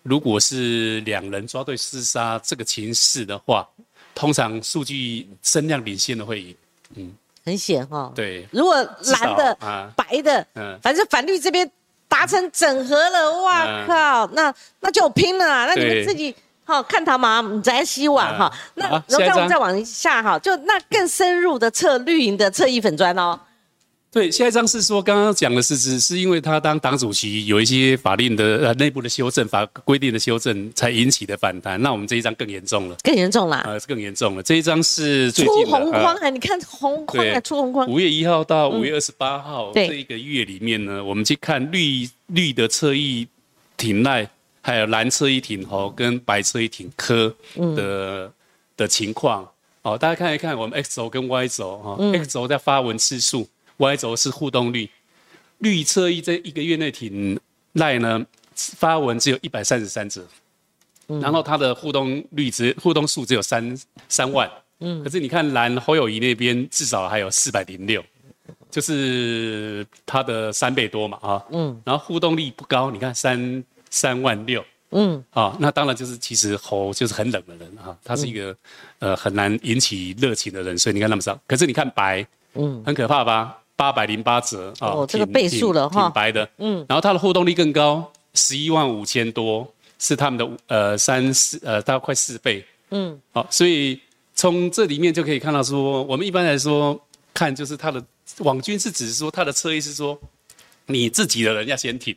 [0.03, 3.69] 如果是两人抓对厮杀这个情势的话，
[4.15, 6.57] 通常数据声量领先的会赢。
[6.97, 7.13] 嗯
[7.45, 8.13] 很险哈。
[8.15, 11.69] 对，如果蓝的、啊白的，嗯反正反绿这边
[12.07, 15.67] 达成整合了，哇嗯靠，那那就拼了啊！
[15.67, 16.33] 那你们自己
[16.65, 17.41] 好看他嘛？
[17.41, 18.53] 你在希望哈。
[18.75, 23.37] 那好然后我们再往下哈，就那更深入的测绿营的测翼粉砖哦。
[24.13, 34.43] 对，下一章是说刚刚讲的是只是因为他当党主席有一些法令的呃内部的修正法规定的修正才引起的反弹，那我们这一章更严重了，更严重啦，呃更严重了。
[34.43, 36.29] 这一章是最出红框啊！
[36.29, 37.89] 你看红框啊，出红框。
[37.89, 43.27] 五月一号到五月二十八号、对这一个月里面呢，我们去看绿绿的侧翼
[43.79, 44.29] 挺赖，
[44.61, 48.31] 还有蓝侧翼挺侯跟白侧翼挺科的、
[48.77, 49.49] 的情况。
[49.81, 54.89] 哦，大家看一看我们 X 轴跟 Y 轴哈、x 轴在发文次数，Y 轴是互动率。
[55.59, 57.39] 绿侧翼在一个月内挺
[57.75, 60.27] 赖呢，发文只有一百三十三则，
[61.07, 64.51] 然后它的互动率只互动数只有三三万。
[65.05, 68.05] 可是你看蓝侯友谊那边至少还有四百零六，
[68.69, 78.57] 就是它的三倍多嘛啊，嗯，然后互动率不高，你看三三万六，嗯，啊，那当然就是其实侯就是很冷的人啊，他是一个、
[78.99, 83.62] 呃很难引起热情的人，所以你看那么少，可是你看白，嗯，很可怕吧？
[83.83, 89.67] 八百零八折啊，哦这个倍数了挺哈挺白的，嗯，然后它的互动力更高，十一万五千多，
[89.99, 93.99] 是他们的呃三四呃大概快四倍，嗯，好，所以
[94.37, 96.97] 从这里面就可以看到说，我们一般来说
[97.35, 98.01] 看就是它的
[98.39, 100.17] 网军是指说它的车意是说
[100.87, 102.15] 你自己的人要先挺。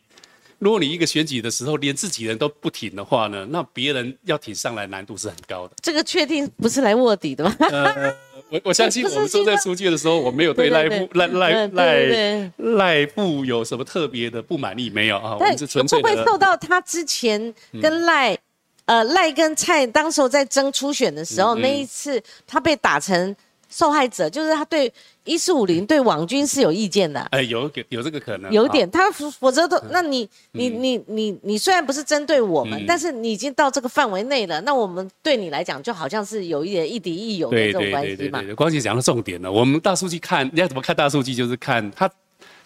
[0.59, 5.73] 如果你一个选举的时候连自己人都不挺的话呢，那别人要挺上来难度是很高的。
[5.81, 7.53] 这个确定不是来卧底的吗？
[7.59, 8.15] 呃，
[8.49, 14.89] 我我相信我们做这个数据的时候，我没有对赖赖赖赖赖布有什么特别的不满意？
[14.89, 15.33] 没有啊？
[15.33, 18.37] 我但们是纯粹会不会受到他之前跟赖、
[18.85, 23.35] 呃赖跟蔡当时候在争初选的时嗯候、那一次，他被打成
[23.69, 24.91] 受害者，就是他对
[25.23, 27.19] 一四五零对网军是有意见的。
[27.31, 38.45] 哎有有有这个可能，有点，他否否则嗯都，那你你你你你虽然不是针对我们，但是你已经到这个范围内了，那我们对你来讲就好像是有一点亦敌亦友的这种关系嘛对对对。
[38.45, 39.51] 对，光姐讲到重点了。
[39.51, 42.09] 我们大数据看，你要怎么看大数据，就是看它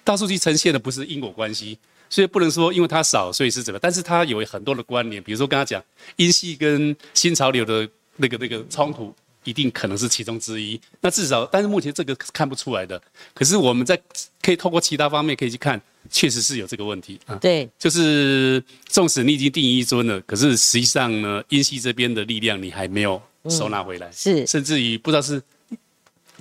[0.04, 1.78] 大数据呈现的不是因果关系，
[2.10, 5.82] 所以不能说因为它少，所以是怎么，但是它有很多的关联，比如说刚刚讲
[6.18, 9.14] 英系跟新潮流的那个那个冲突。
[9.50, 13.02] 一定可能是其中之一，那至少，但是目前这个看不出来的。
[13.34, 14.00] 可是我们在
[14.42, 15.82] 可以透过其他方面可以去看，
[16.12, 17.36] 确实是有这个问题啊。
[17.36, 25.42] 对，就是纵使你已经定一尊了，可是实际上呢，阴系这边的力量你还没有收纳回来，是甚至于不知道是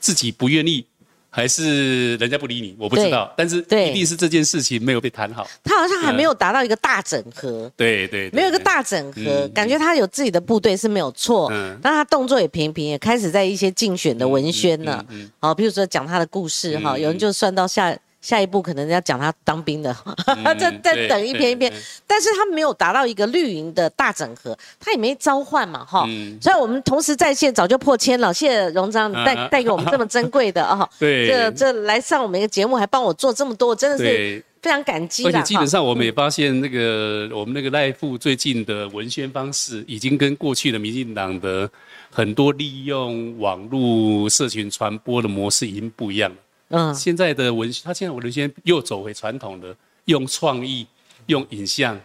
[0.00, 0.84] 自己不愿意，
[1.30, 3.32] 还是人家不理你，我不知道。
[3.36, 5.46] 但是对一定是这件事情没有被谈好。
[5.62, 7.70] 他好像还没有达到一个大整合。
[7.76, 19.94] 对对，对没有一个大整合，感觉他有自己的部队是没有错，嗯但他动作也平平，也开始在一些竞选的文宣了，嗯好，比如说讲他的故事哈，嗯有人就算到下下一步可能要讲他当兵的，
[20.58, 21.72] 再再对等一篇一篇。
[22.06, 26.38] 但是他没有达到一个绿营的大整合，他也没召唤嘛哈，嗯。
[26.40, 31.28] 所以我们同时在线早就破千了，谢谢荣章带啊带给我们这么珍贵的啊， 对。
[31.28, 34.44] 这这来上我们一个节目还帮我做这么多，真的是。
[34.60, 41.70] 非常感激啦而且基本上我们也发现，那个我们那个赖富最近的文宣方式，已经跟过去的民进党的
[42.10, 46.36] 很多利用网络社群传播的模式已经不一样了。
[46.68, 50.86] 嗯，现在的文，他现在文宣又走回传统的，用创意、
[51.26, 51.98] 用影像、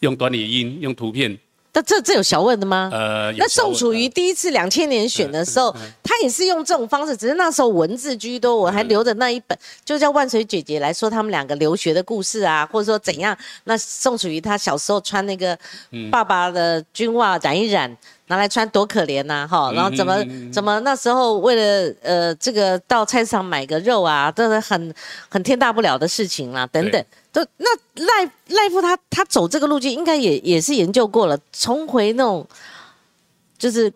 [0.00, 1.38] 用短语音、用图片。
[1.72, 2.90] 那这这有小问的吗？
[2.92, 13.34] 呃，那宋楚瑜第一次两千年选的时候，他也是用这种方式，只是那时候文字居多，我还留着那一本，就叫万水姐姐来说他们两个留学的故事啊，或者说怎样。
[13.64, 15.56] 那宋楚瑜他小时候穿那个
[16.10, 17.96] 爸爸的军袜染一染。
[18.30, 19.72] 拿来穿多可怜呐、哈！
[19.72, 24.94] 然后怎么怎么那时候为了呃这个到菜市场买个肉啊，都是很
[25.28, 27.04] 很天大不了的事情啦，等等。
[27.32, 32.46] 都那赖赖夫他他走这个路径，应该也也是研究过了，重回那种
[33.58, 33.92] 就是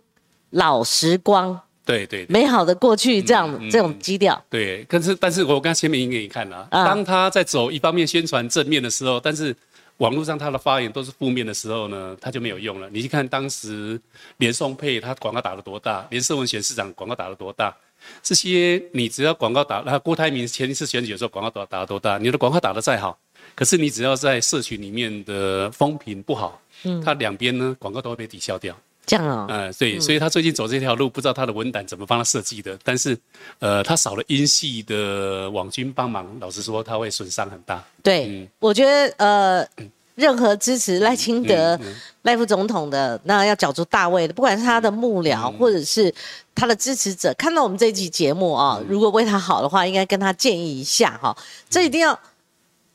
[0.50, 4.44] 老时光、对对对美好的过去这样、嗯这种基调。
[4.50, 9.54] 对，可是但是我刚前面已经给你看了，啊当他在走一方面宣传正面的时候，但是
[9.98, 12.90] 网络上他的发言都是负面的时候呢，他就没有用了。
[12.90, 14.00] 你去看当时
[14.38, 17.74] 连宋配他广告打了多大，连胜文选市长广告打了多大，
[18.22, 23.16] 这些你只要广告打，那郭台铭前一次选举的时候广告打打了多大，你的广告打得再好，
[23.54, 28.76] 可是你只要在社群里面的风评不好，嗯，他两边呢广告都会被抵消掉。
[29.06, 33.16] 这样哦，呃，对，所以他最近走这条路，不知道他的文胆怎么帮他设计的，但是，
[33.58, 37.84] 呃，他少了英系的网军帮忙，老实说，他会损伤很大。
[38.02, 38.48] 对，嗯。
[38.58, 39.66] 我觉得呃，
[40.14, 46.12] 任何支持赖清德、嗯赖副总统的，那要角逐大位的，不管是他的幕僚、嗯或者是
[46.54, 48.86] 他的支持者，看到我们这期节目啊，嗯。
[48.88, 51.36] 如果为他好的话，应该跟他建议一下哈，
[51.68, 52.18] 这一定要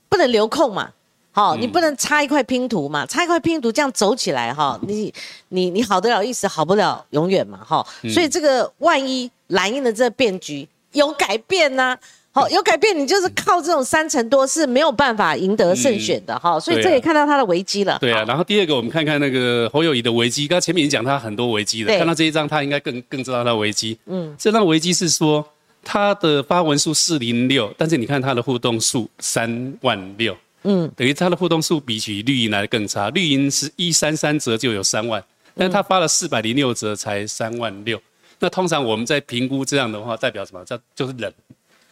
[0.10, 0.92] 不能留空嘛。
[1.40, 5.14] 好，你不能差一块拼图嘛，差一块拼图这样走起来哈，你
[5.48, 7.86] 你你好得了一时，好不了永远嘛哈。
[8.14, 11.98] 所以这个万一蓝印的这变局有改变呢？
[12.34, 16.60] 好，有改变，你就是靠这种三成多是没有办法赢得胜选的哈。
[16.60, 17.98] 所以这也看到他的危机了。
[18.02, 23.98] 对啊，然后第二个我们看看那个侯友谊的危机，刚刚前面已经讲他很多危机了，看到这一张他应该更更知道他危机。
[24.08, 25.46] 嗯，这张危机是说
[25.86, 30.36] 他的发文数四零六，但是你看他的互动数三万六。
[30.64, 35.24] 嗯，等于他的互动数比起绿营来的更差，绿营是一三三折就有三万，
[35.56, 38.02] 但他发了四百零六折才三万六。
[38.40, 40.64] 那通常我们在评估这样的话，代表什么？
[40.66, 41.32] 叫就是冷，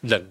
[0.01, 0.21] 冷。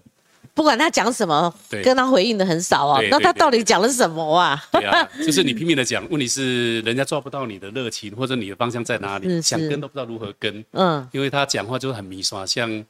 [0.54, 1.52] 不管他讲什么，
[1.84, 2.98] 跟他回应的很少啊。
[3.10, 4.58] 那他到底讲了什么啊？
[4.72, 10.64] 对啊，就是你拼命的讲，问题是人家抓不到你的热情，或者你的方向在哪里，想跟都不知道如何跟。
[10.70, 12.82] 嗯，因为他讲话就是很迷刷，像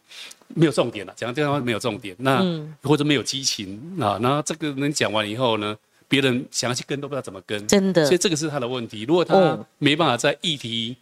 [0.48, 2.44] 没有重点了，讲这样话没有重点，那
[2.82, 4.18] 或者没有激情啊。
[4.22, 5.76] 然后这个人讲完以后呢，
[6.08, 8.04] 别人想要去跟都不知道怎么跟，真的。
[8.06, 9.04] 所以这个是他的问题。
[9.04, 10.96] 如果他没办法在议题，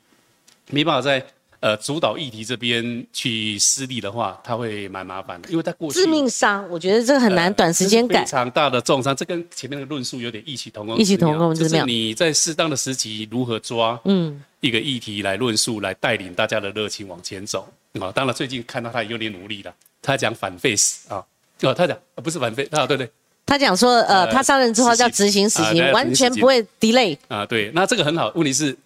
[0.70, 1.24] 没办法在。
[1.64, 8.20] 呃，主导议题这边去施力的话，他会蛮麻烦的，因为他过去致命伤，我觉得这个很难短时间改。
[8.22, 10.94] 非常大的重伤，这跟前面的论述有点异曲同工。
[10.98, 17.66] 异曲同工就是你在适当的时机如何抓，嗯，一个议题来论述，来带领大家的热情往前走
[17.98, 18.12] 啊。
[18.12, 21.24] 当然，最近看到他有点努力了，他讲反 face 啊，
[21.62, 23.08] 哦，他讲不是反 face 啊，对对，
[23.46, 27.46] 他讲说，呃，他上任之后要执行死刑，完全不会 delay 啊。
[27.46, 28.76] 对，那这个很好，问题是。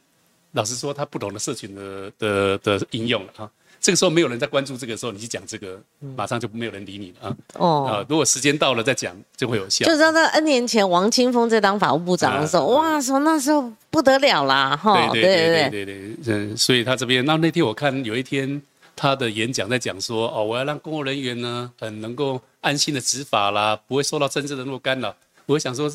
[0.52, 3.50] 老实说，他不懂得社群的的的应用了哈。
[3.80, 5.80] 这个时候没有人在关注这个时候，你去讲这个，
[6.16, 7.36] 马上就没有人理你了啊。
[7.54, 7.86] 哦。
[7.86, 9.84] 啊，如果时间到了再讲，就会有效。
[9.86, 15.10] 就知在 N 年前王清峰在当法务部长的时候，哇，说那时候不得了啦，哈。
[15.12, 16.34] 对对对对对对。
[16.34, 18.60] 嗯，所以他这边，那那天我看有一天
[18.96, 25.14] 他的演讲在讲说，哦，我要让公务人员呢，很能够安心的执法啦，不会受到政治的若干扰。
[25.46, 25.88] 我想说。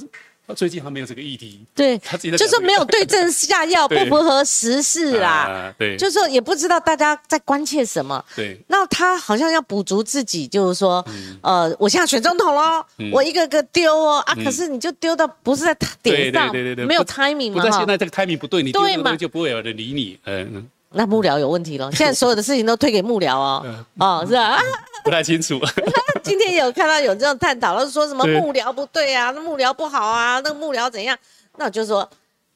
[0.45, 5.73] 他最近还没有这个议题，对，他自己就是没有对症下药， 不符合时事啦。
[5.77, 8.23] 对，就是说也不知道大家在关切什么。
[8.36, 11.06] 对，那他好像要补足自己，就是说，
[11.41, 17.63] 呃，我现在选总统喽，我一个个丢哦啊，可是你就丢到不是在点上，对对对对，没有 timing 嘛。
[17.63, 20.67] 那现在这个 timing 不对，你丢嘛就不会有人理你，嗯。
[20.93, 23.65] 那幕僚有问题了，现在所有的事情都推给幕僚哦，
[23.99, 24.60] 哦，是吧？
[25.03, 25.60] 不太清楚。
[26.23, 31.17] 今天有看到有这种探讨，是说什么幕僚不对啊，那幕僚不好啊，那个幕僚怎样？
[31.58, 32.08] 那我就说，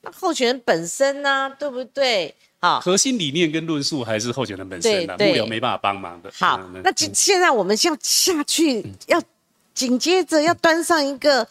[0.02, 2.34] 那候选人本身呢，对不对？
[2.60, 6.32] 好，核心理念跟论述还是候选人本身的，幕僚没办法帮忙的。
[6.40, 9.22] 好，那现现在我们要下去，要
[9.74, 11.46] 紧接着要端上一个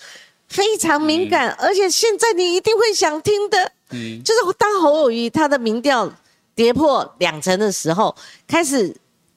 [0.48, 6.10] 非常敏感，而且现在你一定会想听的，嗯，就是当侯友谊他的民调。
[6.56, 8.12] 跌破两成的时候，
[8.48, 8.92] 开始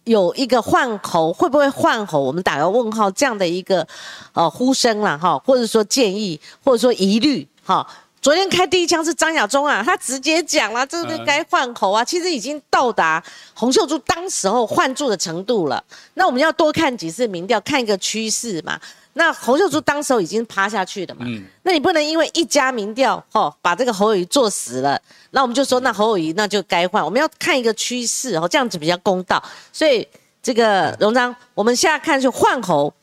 [0.06, 2.20] 有一个换喉，会不会换喉？
[2.20, 3.86] 我们打个问号，这样的一个
[4.34, 7.86] 呃呼声了哈，或者说建议，或者说疑虑哈。
[8.22, 15.84] 昨天开第一枪是张亚中啊，他直接讲了，这个该换喉啊，其实已经到达洪秀柱当时候换住的程度了。
[16.16, 18.80] 那我们要多看几次民调，看一个趋势嘛。
[19.14, 21.26] 那侯秀珠当时候已经趴下去了嘛？
[21.28, 27.04] 嗯，那你不能因为一家民调哦，把这个侯友谊做死了，那我们就说那侯友谊那就该换。
[27.04, 29.44] 我们要看一个趋势哦，这样子比较公道。
[29.74, 30.08] 所以
[30.42, 32.94] 这个荣章，我们现在看是换侯。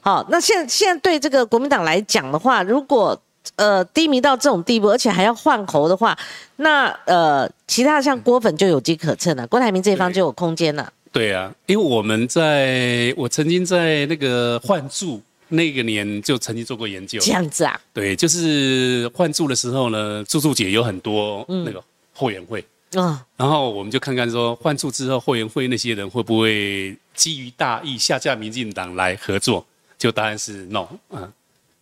[0.00, 3.20] 好，那现现在对这个国民党来讲的话，如果
[3.56, 6.16] 呃低迷到这种地步，而且还要换侯的话，
[6.56, 10.90] 那呃其他像郭粉就有机可乘了，郭台铭这一方就有空间了。
[11.12, 15.20] 对啊，因为我们在我曾经在那个换柱。
[15.48, 17.80] 那个年就曾经做过研究，这样子啊？
[17.92, 21.82] 对，就是换住的时候呢，注注姐有很多那个
[22.12, 29.66] 后援会嗯，然后我们就看看说换住之后后援会那些人会不会基于大义下架民进党来合作？
[29.98, 31.32] 就答案是 no 啊。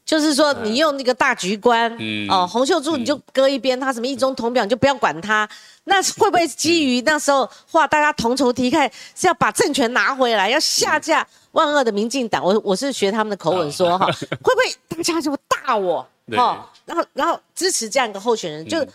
[0.04, 1.90] 就是说，你用那个大局观，
[2.28, 5.48] 哦，洪秀柱你就搁一边，他什么一中同表你就不要管他。
[5.84, 12.44] 那会不会基于那时候话，大家同仇敌忾，是要把政权拿回来，要下架万恶的民进党？
[12.44, 16.06] 我我是学他们的口吻说哈，会不会大家就大我？
[16.36, 18.86] 哦，然后然后支持这样一个候选人，就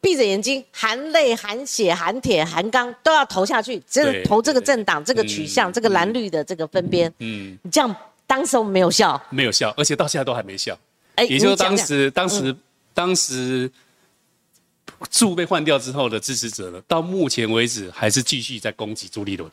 [0.00, 7.94] 闭着眼睛含泪含血含铁含钢都要投下去，真的投这个政党这个取向这个蓝绿的这个分边，嗯，你这样。
[8.26, 10.76] 当时我们没有笑，没有笑，而且到现在都还没笑。
[11.16, 12.56] 哎，也就是当时，当时，
[12.94, 13.70] 当时
[15.10, 19.48] 柱被换掉之后的支持者呢，到目前为止还是继续在攻击朱立伦。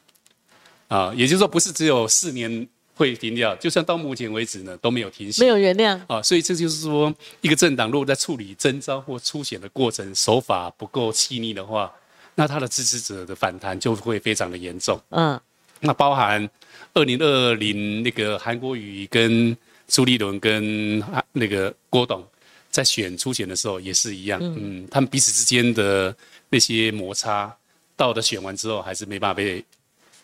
[0.88, 6.00] 啊，也就是说，不是只有四年会停掉，就算到目前为止呢，都没有停息，没有原谅。
[6.08, 11.94] 啊，所以这就是说，一个政党如果在处理征召或初选的过程手法不够细腻的话，
[12.36, 15.00] 那他的支持者的反弹就会非常的严重。
[15.10, 15.40] 嗯，
[15.82, 16.50] 那包含。
[16.94, 19.56] 二零二零那个韩国瑜跟
[19.88, 22.26] 朱立伦跟那个郭董
[22.70, 26.16] 在选初选的时候也是一样，嗯，他们彼此之间的
[26.50, 27.54] 那些摩擦，
[27.96, 29.64] 到了选完之后还是没办法被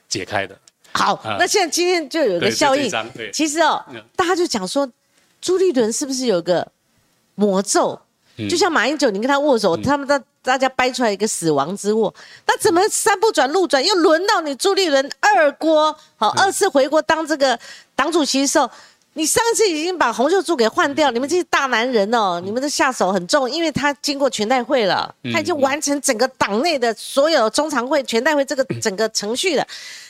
[0.07, 0.57] 解开的。
[0.93, 2.89] 好，啊那现在今天就有个效应
[3.31, 4.89] 其实哦嗯，大家就讲说，
[5.41, 6.71] 朱立伦是不是有个
[7.35, 7.99] 魔咒？
[8.37, 8.47] 嗯。
[8.49, 12.13] 就像马英九，你跟他握手，他们大大家掰出来一个死亡之握，
[12.45, 16.43] 那怎么三不转路转，又轮到你朱立伦二锅，好嗯。
[16.43, 17.59] 二次回国当这个
[17.95, 18.69] 党主席的时候，
[19.17, 29.67] 你上次已经把洪秀柱给换掉，你们这些大男人哦，你们的下手很重，因为他经过全代会了，他已经完成整个党内的所有中常会、全代会这个整个程序了，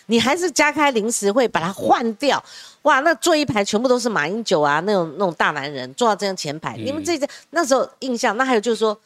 [0.08, 2.44] 你还是加开临时会把他换掉。
[2.82, 9.00] 哇，那坐一排全部都是马英九啊，那种那种大男人坐到这样前排，你们这些那时候印象，那还有就是说，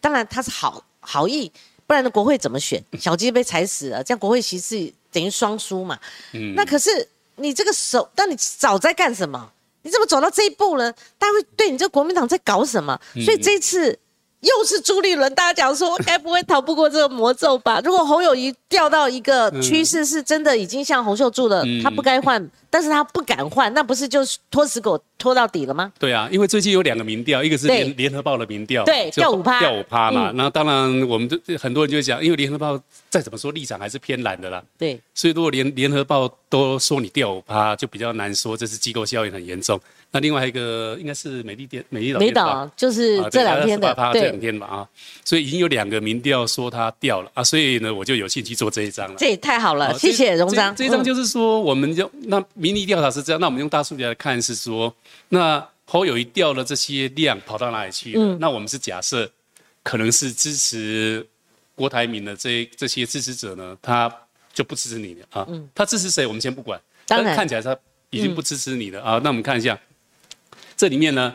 [0.00, 1.48] 当然他是好好意，
[1.86, 2.82] 不然的国会怎么选？
[2.98, 5.96] 小鸡被踩死了，这样国会席次等于双输嘛。
[6.56, 9.52] 那可是你这个手，那你早在干什么？
[9.82, 10.92] 你怎么走到这一步呢？
[11.18, 12.98] 大家会对你这国民党在搞什么？
[13.24, 13.98] 所以这一次
[14.44, 17.80] 又是朱立伦，大家讲说， 该不会逃不过这个魔咒吧？
[17.82, 25.90] 如果侯友谊掉到一个趋势是真的已经像洪秀柱了，他不该换，但是他不敢换，那不是就是拖死狗拖到底了吗？
[25.98, 30.30] 对啊，因为最近有两个民调，一个是对联联合报的民调，对就掉五趴掉五趴嘛。
[30.30, 32.78] 嗯那当然，我们都很多人就会讲，因为联合报
[33.08, 39.80] 再怎么说立场还是偏蓝的啦，对，所以如果联联合报都说你掉五趴，就比较难说这是机构效应很严重。
[40.14, 44.88] 那另外一个应该是美丽电美丽岛美岛就是啊这两天的28%，这两，天吧啊，
[45.24, 49.16] 所以已经有两个民调说它掉了啊，所以呢，我就有兴趣做这一张了。
[49.18, 50.72] 这也太好了，好谢谢荣章。
[50.76, 54.94] 这张嗯就是说，我们就那民意调查是这样，那我们用大数据来看是说，
[55.30, 58.20] 那侯友谊掉了这些量跑到哪里去了？
[58.22, 59.28] 嗯那我们是假设
[59.82, 61.26] 可能是支持
[61.74, 64.08] 郭台铭的这这些支持者呢，他
[64.52, 65.48] 就不支持你了啊。
[65.74, 66.24] 他支持谁？
[66.24, 67.76] 我们先不管，嗯当然看起来他
[68.10, 69.20] 已经不支持你了、啊。
[69.24, 69.76] 那我们看一下
[70.76, 71.34] 这里面呢。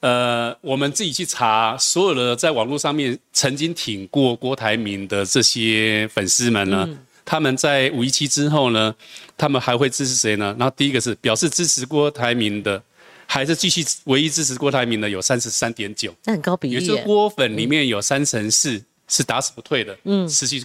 [0.00, 6.88] 呃，我们自己去查，所有的在网络上面曾经挺过郭台铭的这些粉丝们呢，
[7.24, 8.94] 他们在五一七之后呢，
[9.36, 10.54] 他们还会支持谁呢？
[10.56, 12.80] 然后第一个是表示支持郭台铭的，
[13.26, 20.60] 还是继续唯一支持郭台铭的有三十三点九，那很高比也就是例耶，郭粉里面有三成四是打死不退的，嗯，持续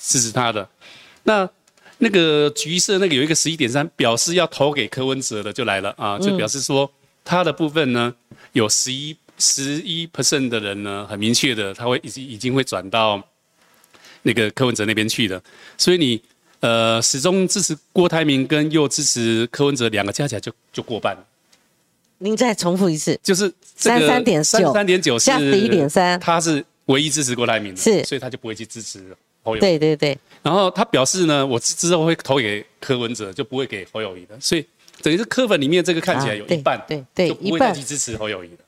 [0.00, 0.68] 支持他的。
[1.24, 1.50] 那
[1.98, 6.88] 那个橘色那个有一个十一点三，表示要投给柯文哲的就来了啊，就表示说
[7.26, 8.14] 他的部分呢
[8.52, 13.22] 有十一十一 percent 的人呢很明确的他会已经已经会转到
[14.22, 15.42] 那个柯文哲那边去的，
[15.76, 16.22] 所以你
[16.60, 21.14] 呃始终支持郭台铭跟又支持柯文哲两个加起来就就过半。
[21.14, 21.24] 了。
[22.18, 26.18] 您再重复一次，就是三三点三三点九是十一点三。
[26.18, 28.02] 他是唯一支持郭台铭的，是。
[28.04, 29.60] 所以他就不会去支持侯友宜。
[29.60, 34.64] 对对对，然后他表示呢，我之后会投给柯文哲，就不会给侯友谊的，所以
[35.02, 36.84] 等于是柯粉里面这个看起来有一半，
[37.14, 38.58] 对一半去支持侯友谊的。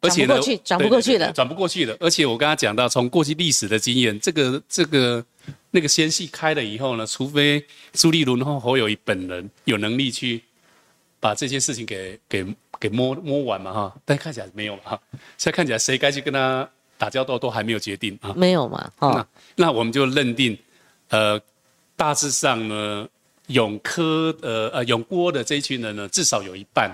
[0.00, 1.96] 而且呢转不过去，转不过去了对对对转不过去了。
[1.98, 5.24] 而且我刚刚讲到，从过去历史的经验，这个这个
[5.70, 7.64] 那个先戏开了以后呢，除非
[7.94, 10.42] 朱立伦和侯友谊本人有能力去
[11.18, 12.46] 把这些事情给给
[12.78, 15.00] 给摸摸完嘛哈，但看起来没有嘛哈。
[15.38, 16.68] 现在看起来谁该去跟他
[16.98, 18.34] 打交道都还没有决定啊。
[18.36, 20.58] 没有嘛，哦那，那我们就认定，
[21.08, 21.40] 呃，
[21.96, 23.08] 大致上呢，
[23.48, 26.90] 永科呃呃永郭的这一群人呢，至少有一半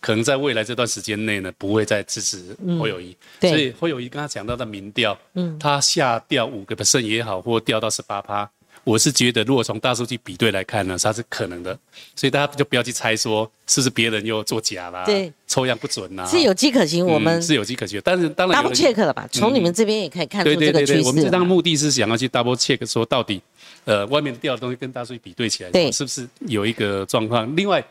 [0.00, 3.16] 可能在未来这段时间内呢，不会再支持侯友谊。
[3.38, 8.50] 对所以侯友谊刚刚讲到的民调，嗯，他下掉五个 percent 也好，或掉到十八趴。
[8.84, 11.78] 我是觉得，如果从大数据比对来看呢，它是可能的，
[12.16, 19.28] 所以大家就不要去猜说是不是别人又作假啦，对，抽样不准呐，是有迹可循，我们嗯是有迹可循，但是当然有 double check 了吧？
[19.30, 21.46] 从你们这边也可以看出对对对对，这个趋势我们这张了。
[21.46, 23.40] 目的是想要去 double check 说到底，
[23.84, 25.90] 呃，外面掉的东西跟大数据比对起来，对。
[25.90, 27.54] 是不是有一个状况？
[27.56, 27.84] 另外，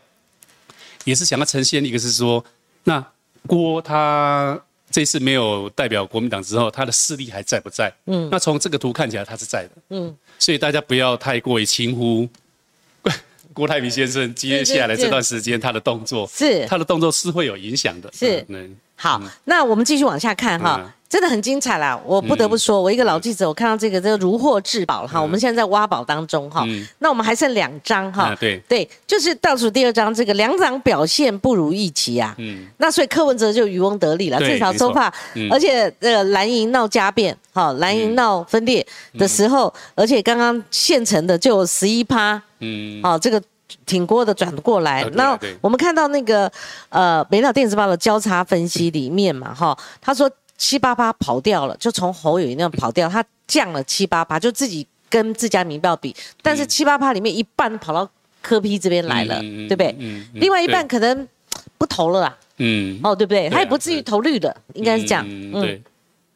[1.04, 2.44] 也是想要呈现一个是说，
[2.84, 3.04] 那
[3.46, 7.92] 郭他这次没有代表国民党之后，他的势力还在不在？
[8.06, 12.28] 嗯，那从这个图看起来他是在的，嗯，所以大家不要太过于轻忽。
[13.54, 16.64] 郭台铭先生接下来这段时间他的动作，是。
[16.66, 18.42] 他的动作是会有影响的，是。
[18.48, 22.00] 嗯，好，那我们继续往下看哈嗯，真的很精彩啦！
[22.06, 26.86] 我不得不说，我一个老记者，我看到这个这个如获至宝哈，我们现在在挖宝当中哈嗯。
[27.00, 28.62] 那我们还剩两张哈啊，对。
[28.68, 32.32] 对，就是倒数第二张，这个两党表现不如预期啊。
[32.38, 32.64] 嗯。
[32.76, 38.86] 那所以柯文哲就渔翁得利了，对至少收发嗯，而且呃蓝营闹家变，好蓝营闹分裂
[39.18, 43.42] 的时候，而且刚刚现成的就有十一趴，嗯，好、这个
[43.86, 45.12] 挺过的转过来转。
[45.12, 46.50] 过来那我们看到那个
[46.88, 58.08] 呃《北岛电子报》的交叉分析里面嘛，哈，他说七八八跑掉了，就从侯友宜那样跑掉，他降了七八八，就自己跟自家民报比，但是七八八里面一半跑到
[58.40, 59.94] 柯批这边来了，对不对？
[59.98, 61.28] 嗯嗯另外一半可能。
[61.76, 63.50] 不投了啦，嗯，哦，对不对？
[63.50, 65.26] 他也不至于投绿的，应该是这样。
[65.28, 65.82] 嗯对，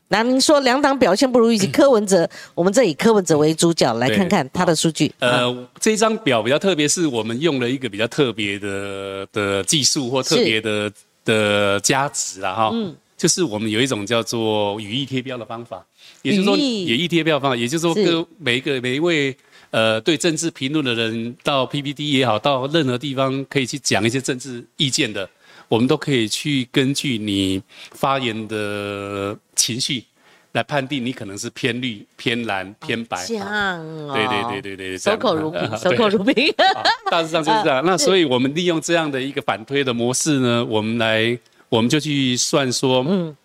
[0.09, 5.09] 那您说两党表现不如预期，柯文哲，我们这以柯文哲为主角来看看他的数据。
[5.18, 10.92] 啊，呃，这一张表比较特别，是我们用了一个比较特别的的技术或特别的
[11.24, 12.94] 的加值啦，哈，嗯。
[13.16, 15.82] 就是我们有一种叫做语义贴标的方法，
[16.20, 17.09] 也就是说语义。
[17.09, 18.04] 贴标的方法，也就是说是。
[18.04, 19.34] 各每一个每一位
[19.70, 25.26] 呃对政治评论的人，到 PPT 也好，到任何地方可以去讲一些政治意见的，
[25.68, 27.62] 我们都可以去根据你
[27.92, 30.04] 发言的情绪
[30.52, 33.24] 来判定你可能是偏绿、偏蓝、偏白。
[33.26, 36.54] 这样哦，对对对对对，守口如瓶，守口如瓶。
[36.56, 37.84] 啊大致上就是这样。
[37.84, 41.38] 那所以我们利用这样的一个反推的模式呢，我们来
[41.68, 43.36] 我们就去算说，嗯，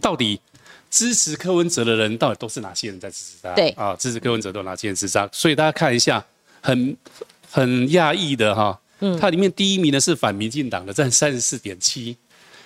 [0.00, 0.40] 到底
[0.90, 3.52] 支持柯文哲的人到底都是哪些人在支持他？
[3.54, 5.28] 对啊，支持柯文哲都有哪些人支持他？
[5.32, 6.24] 所以大家看一下，
[6.60, 6.96] 很
[7.50, 12.16] 很讶异的哈，嗯，它里面第一名呢是反民进党的，占三十四点七，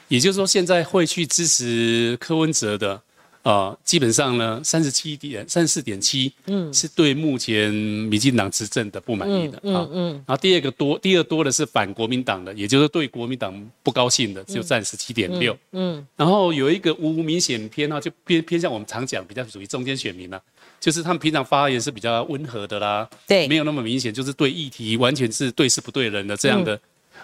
[0.09, 3.01] 也就是说现在会去支持柯文哲的。
[3.43, 9.85] 啊，基本上呢，三十七点三十四点七，嗯，是对目前民进党执政的不满意的啊。
[9.93, 13.53] 嗯，然后第二个多，第二多的是反国民党的，也就是对国民党
[13.83, 15.59] 不高兴的，就占十七点六。
[15.73, 20.41] 嗯，然后有一个无明显偏好，就偏偏向我们常讲比较属于中间选民了、
[20.83, 26.79] 就是他们平常发言是比较温和的啦，对没有那么明显，就是对议题完全是对事不对人的这样的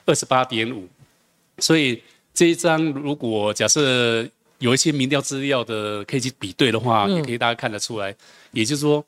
[0.07, 0.89] 二十八点五。
[1.59, 2.01] 所以
[2.33, 4.25] 这一张如果假设
[4.61, 8.15] 有一些民调资料的可以去比对的话，也可以大家看得出来。
[8.53, 9.05] 也就是说，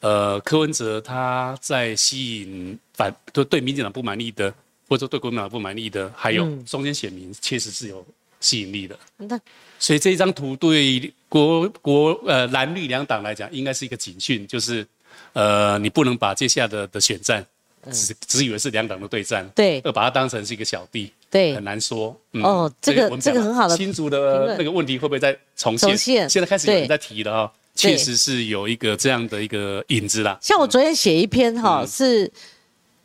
[0.00, 4.52] 呃，柯文哲他在吸引反对对民进党不满意的，
[4.86, 8.06] 或者说对国民党不满意的，还有中间选民，确实是有
[8.38, 8.98] 吸引力的。
[9.16, 9.40] 那
[9.78, 14.86] 所以这一张图对国国呃蓝绿两党来讲，应该是一个警讯，就是
[15.32, 17.44] 呃你不能把接下来的的选战
[17.90, 19.80] 只只以为是两党的对战，对。
[19.84, 21.54] 而把它当成是一个小弟，对。
[21.54, 22.18] 很难说。
[22.32, 22.42] 嗯。
[22.42, 25.88] 哦这个这个很好的新竹的那个问题会不会再重现？
[25.90, 26.30] 重现。
[26.30, 27.90] 现在开始有人在提了哈，对。
[27.90, 30.38] 确实是有一个这样的一个影子啦。
[30.40, 31.86] 像我昨天写一篇哈，嗯。
[31.86, 32.32] 是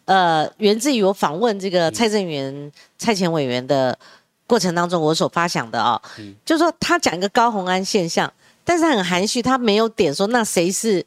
[0.05, 3.97] 呃源自于我访问这个蔡正元蔡前委员的
[4.49, 8.33] 过程当中，我所发想的啊、嗯就是说他讲一个高红安现象，
[8.65, 11.05] 但是他很含蓄，他没有点说那谁是。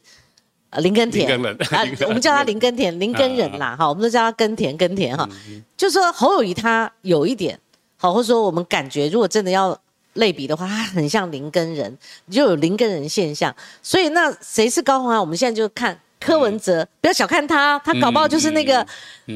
[0.74, 5.28] 呃，林根田林根人啊， 我们叫他林根田，林根人啦，哈，我们都叫他根田，根田哈。
[5.76, 7.60] 就说侯友谊他有一点
[7.98, 9.78] 好，或者说我们感觉，如果真的要
[10.14, 11.94] 类比的话，他很像林根人，
[12.30, 13.54] 就有林根人现象。
[13.82, 15.20] 所以那谁是高洪安？
[15.20, 18.86] 我们现在就看柯文哲，不要小看他，他搞不好就是那个、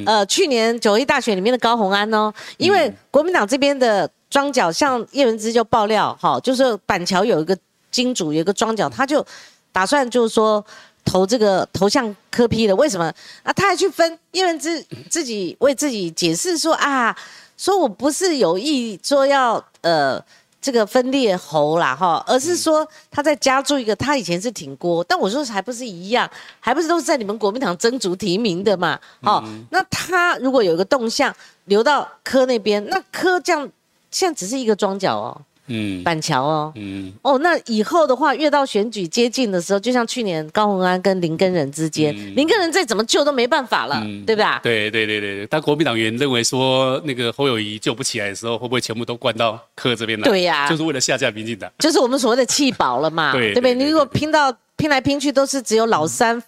[0.06, 2.32] 呃去年九一大选里面的高虹安哦。
[2.56, 7.56] 因为国民党这边的庄脚，像叶文之就爆料哈，就是板桥有一个
[7.90, 9.24] 金主，有一个庄脚，他就
[9.72, 10.64] 打算就是说。
[11.08, 13.04] 投这个投向柯批的，为什么
[13.44, 13.52] 啊？
[13.52, 17.16] 他还去分叶文之自己为自己解释说啊，
[17.56, 20.20] 说我不是有意说要呃
[20.60, 26.28] 这个分裂喉啦哈，而是说他在加注一个他以前是挺郭，但我说还不是一样，
[26.58, 28.98] 还不是都是在你们国民党争逐提名的嘛？
[29.20, 31.34] 哦，那他如果有一个动向
[31.66, 33.68] 流到柯那边，那柯这样
[34.10, 36.02] 现在只是一个庄脚哦，嗯。
[36.02, 44.60] 板桥哦，嗯，哦，那以后的话，越到选举接近的时候，就像去年高鸿安跟林根仁之间，林根仁再怎么救都没办法了，对吧？
[44.62, 50.28] 对对对对，当国民党员认为说那个侯友谊救不起来的时候，会不会全部都灌到柯这边来？
[50.28, 50.68] 对呀。
[50.68, 51.70] 就是为了下架民进党。
[51.78, 53.60] 就是我们所谓的弃保了嘛，对不对？
[53.60, 53.74] 对对。
[53.74, 56.40] 你如果拼到拼来拼去都是只有老三，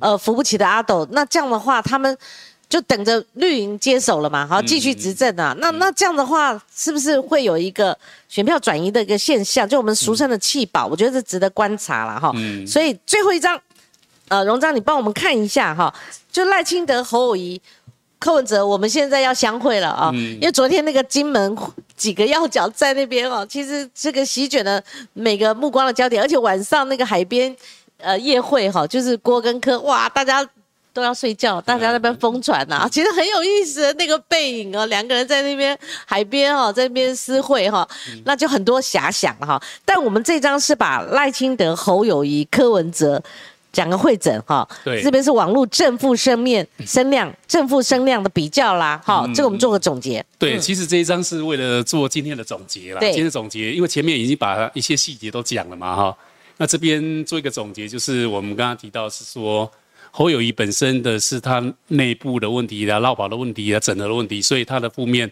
[0.00, 2.16] 呃，扶不起的阿斗，那这样的话，他们
[2.68, 5.54] 就等着绿营接手了嘛，好继续执政啊。
[5.58, 7.96] 那那这样的话，是不是会有一个
[8.28, 9.68] 选票转移的一个现象？
[9.68, 12.32] 就我们俗称的弃保，我觉得是值得观察了哈。
[12.66, 13.60] 所以最后一张，
[14.28, 15.92] 呃，荣章你帮我们看一下哈，
[16.30, 17.60] 就赖清德、侯友谊。
[18.18, 20.10] 柯文哲，我们现在要相会了啊！
[20.14, 21.54] 因为昨天那个金门
[21.98, 27.54] 几个要角在那边哦，其实这个席卷了每个目光的焦点，而且晚上那个海边
[27.98, 30.42] 呃夜会哈，就是郭跟柯哇，大家
[30.96, 37.86] 都要睡觉，大家在那边疯传呐、其实很有意思的那个背影哦，两个人在那边海边哦，在那边私会哈，
[38.24, 39.62] 那就很多遐想哈。
[39.84, 43.22] 但我们这张是把赖清德、侯友谊、柯文哲。
[43.72, 50.24] 讲个会诊哈，对这边是网络正负声面声量正负声量的比较啦，哈，嗯这个我们做个总结。
[50.38, 53.00] 对，其实这一章是为了做今天的总结啦。
[53.00, 56.16] 对今天的总结，因为前面已经把一些细节都讲了嘛，哈。
[56.56, 59.70] 那这边做一个总结，就是我们刚刚提到是说，
[60.16, 65.30] 侯友谊本身的是他内部的问题啊、绕跑的问题啊、整合的问题，所以他的负面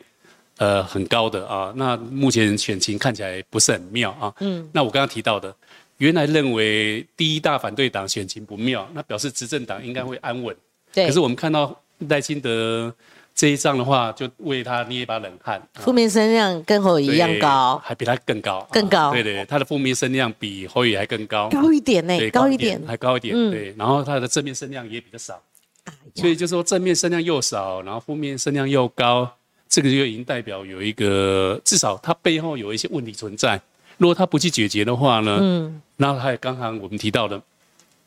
[0.58, 1.72] 呃很高的啊。
[1.74, 4.30] 那目前选情看起来不是很妙啊。
[4.40, 4.68] 嗯。
[4.74, 5.56] 那我刚刚提到的，
[5.96, 10.54] 原来认为第一大反对党选情不妙，那表示执政党应该会安稳。
[10.92, 11.74] 对，可是我们看到
[12.10, 12.94] 赖清德
[13.34, 15.58] 这一仗的话，就为他捏一把冷汗。
[15.58, 22.80] 啊负面声量跟侯友一样高，还比他更高，更高啊对对，他的负面声量比侯友宜还更高，高一点呢、对，高一点。
[22.86, 23.74] 还高一点，嗯对。
[23.76, 25.42] 然后他的正面声量也比较少，
[25.84, 29.28] 哎所以就说正面声量又少，然后负面声量又高，
[29.68, 33.60] 这个就已经代表有一个至少他背后有一些问题存在。
[33.98, 37.40] 如果他不去解决的话呢，嗯，然后还有刚刚我们提到的，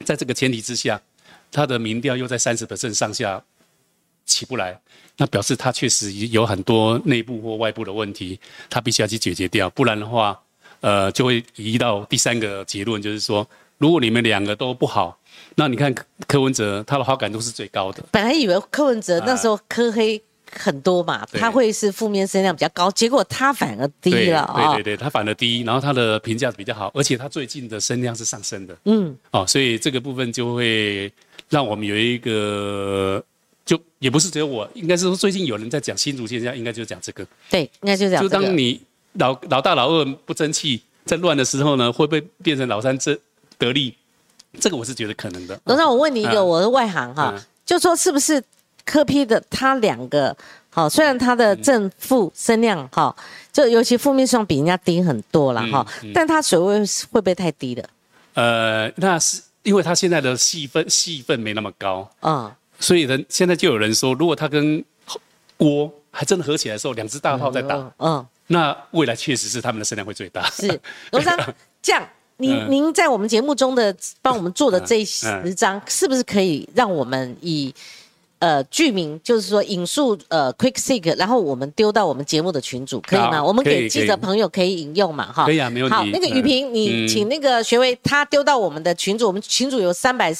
[0.05, 1.01] 在这个前提之下，
[1.51, 3.43] 他的民调又在三十上下
[4.27, 4.79] 起不来，
[5.17, 10.39] 那表示他确实有很多内部或外部的问题，他必须要去解决掉，不然的话，
[10.81, 13.47] 呃，就会移到第三个结论，就是说，
[13.79, 15.17] 如果你们两个都不好，
[15.55, 20.21] 那你看柯柯文哲他的好感度是最高的，本来以为柯文哲那时候科黑
[20.51, 31.11] 很多嘛，他会是负面声量比较高，结果他反而低了啊、对对对，他反而低，然后他的评价比较好，而且他最近的声量是上升的，嗯，哦，所以这个部分就会
[31.49, 33.23] 让我们有一个，
[33.67, 38.23] 就也不是只有我，应该是说最近有人在讲新竹现象，应该就讲这个，对，应该就这样。
[38.23, 38.81] 就当你
[39.13, 43.19] 老老大老二不争气，在乱的时候呢，会不会变成老三这
[43.57, 43.93] 得利？
[44.59, 45.59] 这个我是觉得可能的。
[45.65, 48.41] 董事长，我问你一个，嗯我的外行哈，嗯就说是不是
[48.85, 50.35] 科批的他两个
[50.69, 53.13] 好，虽然他的正负声量哈，
[53.51, 56.79] 就尤其负面上比人家低很多了哈，嗯但他水位
[57.11, 57.83] 会不会太低了？
[58.33, 62.49] 呃，那是因为他现在的戏份戏份没那么高，嗯，
[62.79, 64.83] 所以人现在就有人说，如果他跟
[65.57, 70.49] 郭还真的合起来的时候，两只大炮在打，嗯，嗯，那未来确实是他们的声量会最大。
[70.51, 70.67] 是
[71.11, 71.37] 龙章
[71.81, 72.07] 这样。
[72.39, 77.73] 您嗯您在我们节目中的帮我们做的这嗯十张，是不是可以让我们以
[78.37, 83.43] 呃剧名，就是说引述呃 Quick Seek，然后我们丢到我们节目的群组，可以吗？
[83.43, 85.45] 我们给记者朋友可以引用嘛，哈。
[85.45, 90.31] 可以啊没问题好，那个雨萍，你嗯请那个学位他丢到我们的群组，我们群组有三百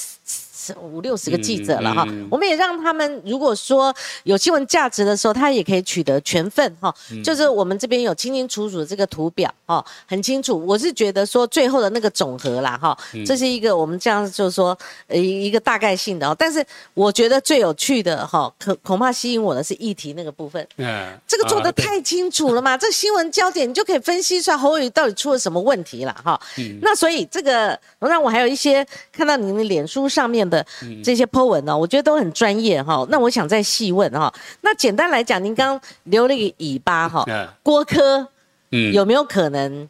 [0.76, 3.94] 五六十个记者了哈，嗯嗯我们也让他们如果说
[4.24, 6.94] 有新闻价值的时候，他也可以取得全份哈。
[7.12, 10.58] 嗯就是我们这边有清清楚楚的这个图表哈，很清楚。
[10.66, 16.36] 我是觉得说最后的那个总和啦哈，嗯这是一个我们这样就是说呃一一个大概性的哦。
[16.38, 20.66] 但是我觉得最有趣的哈，可恐怕吸引我的是议题那个部分。
[20.78, 26.40] 嗯，这个做的太清楚了嘛， 这新闻焦点你就可以分析出来侯友宜到底出了什么问题了哈。
[26.58, 33.06] 嗯那所以这个让我还有一些看到您的脸书上面的嗯这些 po 文呢，我觉得都很专业哈。
[33.10, 38.28] 那我想再细问哈，那简单来讲，您刚刚留了一个尾巴哈，嗯郭科
[38.72, 39.90] 嗯有没有可能？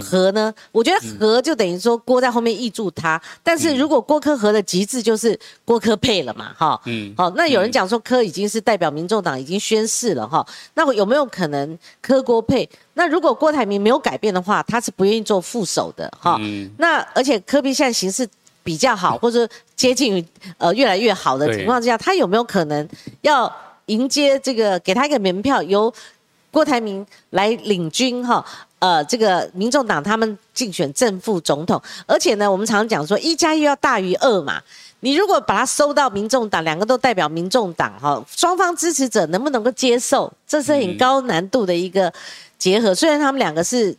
[0.00, 0.50] 和呢？
[0.70, 12.66] 我觉得和就等于说郭在后面挹注他，但是如果郭科和的极致就是郭科配了嘛，哈，嗯好，那有人讲说科已经是代表民众党已经宣誓了哈，那有没有可能柯郭配？
[12.94, 16.38] 那如果郭台铭没有改变的话，他是不愿意做副手的哈。
[16.40, 18.26] 嗯那而且科比现在形势
[18.62, 20.24] 比较好，或者接近于
[20.58, 22.88] 呃越来越好的情况之下，他有没有可能
[23.22, 23.52] 要
[23.86, 25.92] 迎接这个给他一个门票，由
[26.50, 28.44] 郭台铭来领军哈？
[28.78, 34.60] 呃，这个民众党他们竞选正副总统，而且呢，我们常讲说一加一要大于二嘛。
[35.04, 40.32] 你如果把它收到民众党，两个都代表民众党哈，双方支持者能不能够接受？
[40.46, 42.12] 这是很高难度的一个
[42.58, 42.94] 结合。
[42.94, 43.96] 虽然他们两个是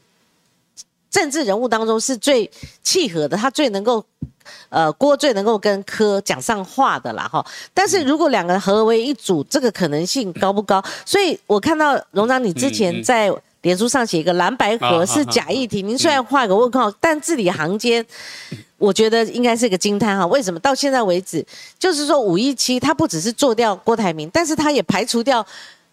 [1.09, 2.49] 政治人物当中是最
[2.84, 4.03] 契合的，他最能够
[4.69, 7.45] 呃郭最能够跟柯讲上话的啦哈。
[7.73, 10.83] 但是如果两个人合为一组，这个可能性高不高？
[11.05, 18.05] 所以我看到荣长你之前在脸书上写一个蓝白啊河是假议题，您虽然画个问号，但字里行间。
[18.79, 20.59] 我觉得应该是个惊叹哈，为什么？
[20.59, 21.45] 到现在为止，
[21.79, 25.45] 就是说五一七他不只是做掉郭台铭，但是他也排除掉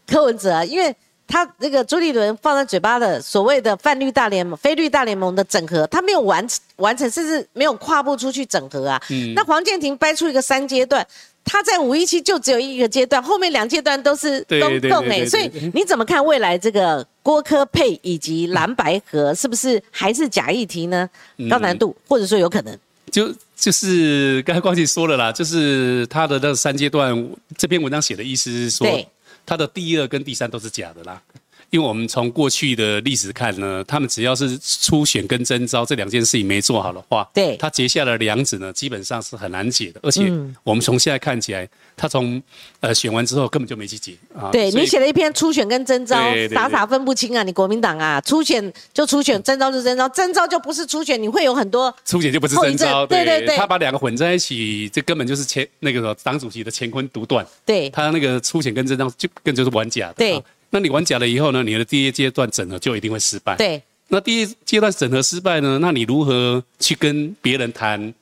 [0.09, 0.93] 柯文哲啊，因为
[1.31, 9.01] 他那个朱立伦放在嘴巴的所谓的泛绿大联盟、非绿大联盟的整合，他没有完完成，甚至没有跨步出去整合啊。
[9.11, 11.07] 嗯那黄建庭掰出一个三阶段。
[11.43, 21.09] 他在五一期就只有一个阶段，后面两阶段都是对东动哎，对对对对所以你怎么看未来这个郭科配以及蓝白河是不是还是假议题呢？
[21.49, 22.79] 高难度，或者说有可能？
[23.11, 29.09] 就就是刚才光姐说了啦，就是他的那三阶段，这篇文章写的意思是说对，
[29.45, 31.23] 他的第二跟第三都是假的啦。
[31.71, 40.01] 因为我们从过去的历史看呢，他们只要是初选跟征召这两件事情没做好的话，对他结下的梁子呢，基本上是很难解的。
[40.03, 42.43] 而且嗯我们从现在看起来，他从
[42.81, 44.51] 呃选完之后根本就没去解啊。
[44.51, 47.43] 对你写了一篇初选跟征召对对，对傻傻分不清啊！
[47.43, 57.47] 你国民党啊，初选就初选，征招就征招，征招就不是初选，你会有很多初选就不是征召，对对对他把两个混在一起，这根本就是乾那个党主席的乾坤独断。
[57.65, 60.15] 对他那个初选跟征召就更就是玩假的。
[60.15, 63.57] 对啊那你玩假了以后呢，你的第一阶段整合就一定会失败。。
[63.57, 68.13] 对那第一阶段整合失败呢，那你如何去跟别人谈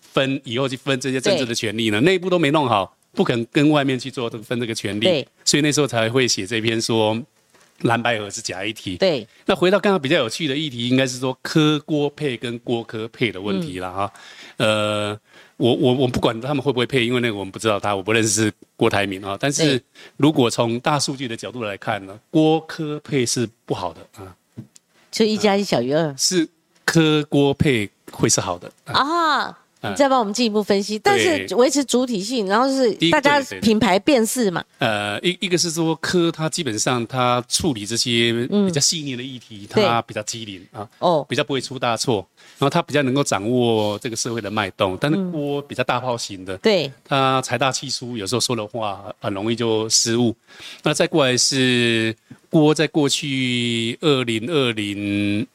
[0.00, 2.00] 分以后去分这些政治的权利呢？
[2.00, 7.16] 内部都没弄好，不肯跟外面去做这个分这个权利对，所以那时候才会写这篇说
[7.82, 8.96] 蓝白河是假议题。
[8.96, 14.12] 对，那回到刚刚比较有趣的议题，应该是说科郭配跟郭科配的问题了哈。
[14.56, 15.16] 呃，
[15.56, 19.36] 我我我不管他们会不会配，因为那个我们不知道他，我不认识郭台铭啊。
[19.40, 19.82] 但是
[20.16, 24.36] 如果从大数据的角度来看呢，郭科配是不好的啊，
[25.10, 26.48] 就一加一小于二是
[26.84, 28.94] 科郭配会是好的啊。
[28.94, 29.58] 啊。
[29.88, 39.86] 你再帮我们进一步分析，但是维持主体性，然后是大家品牌辨识嘛，呃，一一个是说科，它基本上它处理这些比较细腻的议题，对。
[39.86, 42.26] 它比较机灵啊，哦，比较不会出大错，
[42.58, 44.98] 然后它比较能够掌握这个社会的脉动。
[45.00, 50.34] 但是郭比较大炮型的，对，他财大气粗，有时候说的话很容易就失误。
[50.82, 52.14] 那再过来是
[52.50, 55.46] 郭，在过去二零二零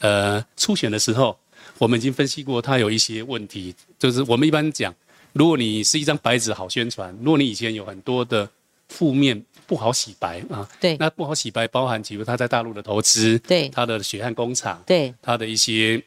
[0.00, 1.38] 呃初选的时候，
[1.78, 4.94] 我们已经分析过，他有一些问题，就是我们一般讲，
[5.32, 8.48] 如果你是一张白纸好宣传，如果你以前有很多的
[8.88, 16.02] 负面不好洗白啊，对那不好洗白包含比如他在大陆的投资，对他的血汗工厂，对，他的一些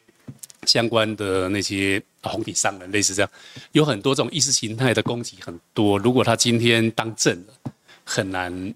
[0.66, 3.30] 相关的那些红底商人，类似这样，
[3.72, 5.98] 有很多这种意识形态的攻击很多。
[5.98, 7.72] 如果他今天当政了，
[8.04, 8.74] 很难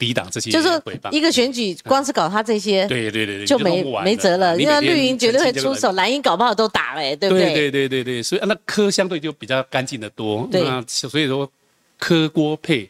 [0.00, 0.68] 抵挡这些就是。
[1.12, 7.54] 一个选举，光是搞他这些，对对对对，就没没辙了，因为绿营绝对会出手，蓝营搞不好都打了，对不对对？
[7.54, 10.48] 对对对对，所以啊那科相对就比较干净的多。
[10.50, 11.50] 对那所以说
[11.98, 12.88] 科郭配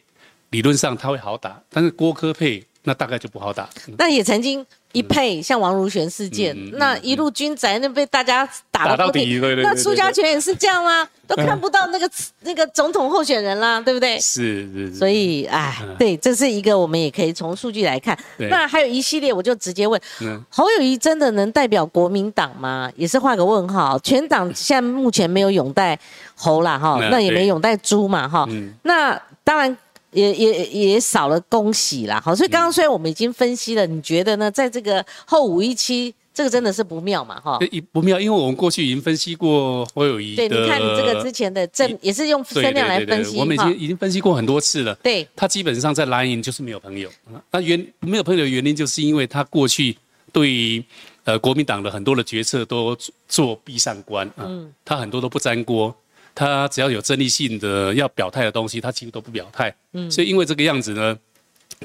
[0.51, 3.69] 理论上他会好打，但是郭科配那大概就不好打。
[3.87, 11.07] 嗯那也曾经一配像王如玄事件，那一路军宅那被大家打打到底对对对那对苏家全也是这样吗？
[11.27, 12.09] 都看不到那个
[12.41, 14.19] 那个总统候选人啦，对不对？
[14.19, 18.17] 是是是，所以，哎，对，这是一个我们也可以从数据来看。
[18.37, 22.91] 那还有一系列，我就直接问嗯侯友谊真的能代表国民党吗？
[22.97, 23.97] 也是画个问号。
[23.99, 25.97] 全党现在目前没有拥戴
[26.35, 28.45] 侯啦，哈，嗯那也没对拥戴朱嘛，哈。
[28.49, 29.75] 嗯那当然
[30.11, 34.51] 也也也少了恭喜啦，好，所以刚刚虽然我们已经分析了，你觉得呢？
[34.51, 37.57] 在这个后五一期，这个真的是不妙嘛，哈。
[37.71, 43.77] 一不妙，因为我们过去已经分析过侯友谊对，你看你这个之前的正也是用对声量来对对对分析我们已经。
[43.77, 44.93] 已经分析过很多次了。
[44.95, 47.09] 对他基本上在蓝营就是没有朋友。
[47.49, 49.97] 那原没有朋友的原因，就是因为他过去
[50.33, 50.83] 对于
[51.23, 54.45] 呃国民党的很多的决策都做做壁上观啊，
[54.83, 55.95] 他很多都不沾锅。
[56.33, 59.73] 他只要有争议性的要表态的东西，他几乎都不表态。
[60.09, 61.17] 所以因为这个样子呢，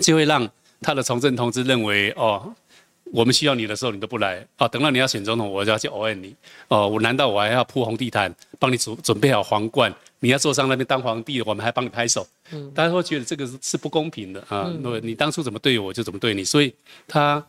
[0.01, 0.49] 就会让
[0.80, 2.55] 他的从政同志认为哦。
[3.12, 4.66] 我们需要你的时候，你都不来哦。
[4.66, 6.34] 等到你要选总统，我就要去偶恩你
[6.66, 6.88] 哦。
[6.88, 9.94] 我难道我还要铺红地毯，帮你准准备好皇冠？
[10.18, 12.26] 你要坐上那边当皇帝，我们还帮你拍手？
[12.74, 14.74] 大家会觉得这个是是不公平的啊。
[14.80, 16.42] 那么你当初怎么对我，就怎么对你。
[16.42, 16.74] 所以
[17.07, 17.40] 他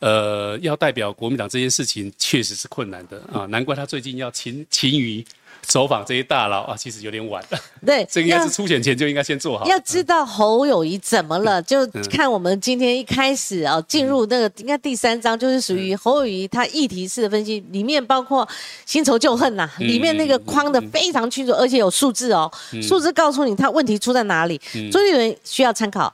[0.00, 3.46] 呃要代表国民党这件事情，确实是困难的啊。
[3.46, 5.24] 难怪他最近要勤勤于
[5.66, 7.58] 走访这些大佬啊，其实有点晚了。
[7.84, 9.66] 对， 这应该是出选前就应该先做好。
[9.66, 18.46] 要知道侯友谊怎么了，就嗯看我们今天一开始啊，进入那个应该第三章，就是属嗯于侯友谊他议题式的分析，里面包括
[18.86, 22.50] 新仇旧恨呐、嗯里面那个框的非常清楚，而且有数字哦，
[22.82, 24.60] 数字告诉你他问题出在哪里。
[24.74, 26.12] 嗯周杰伦需要参考。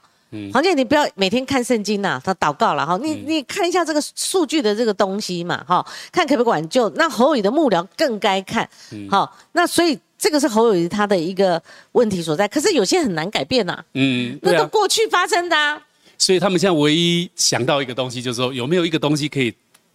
[0.53, 6.89] 黄健，你不要每天看圣经呐、他祷告了哈，嗯你你看一下这个数据的这个东西嘛哈，看可不可以挽救。
[6.91, 11.61] 那侯友的幕僚更该看，嗯好，那所以这个是侯友他的一个
[11.91, 14.65] 问题所在，可是有些很难改变呐、嗯，那都。
[14.67, 15.81] 过去发生的啊。
[16.17, 19.53] 所以他们现在唯一想到一个东西，就是说有没有一个东西可以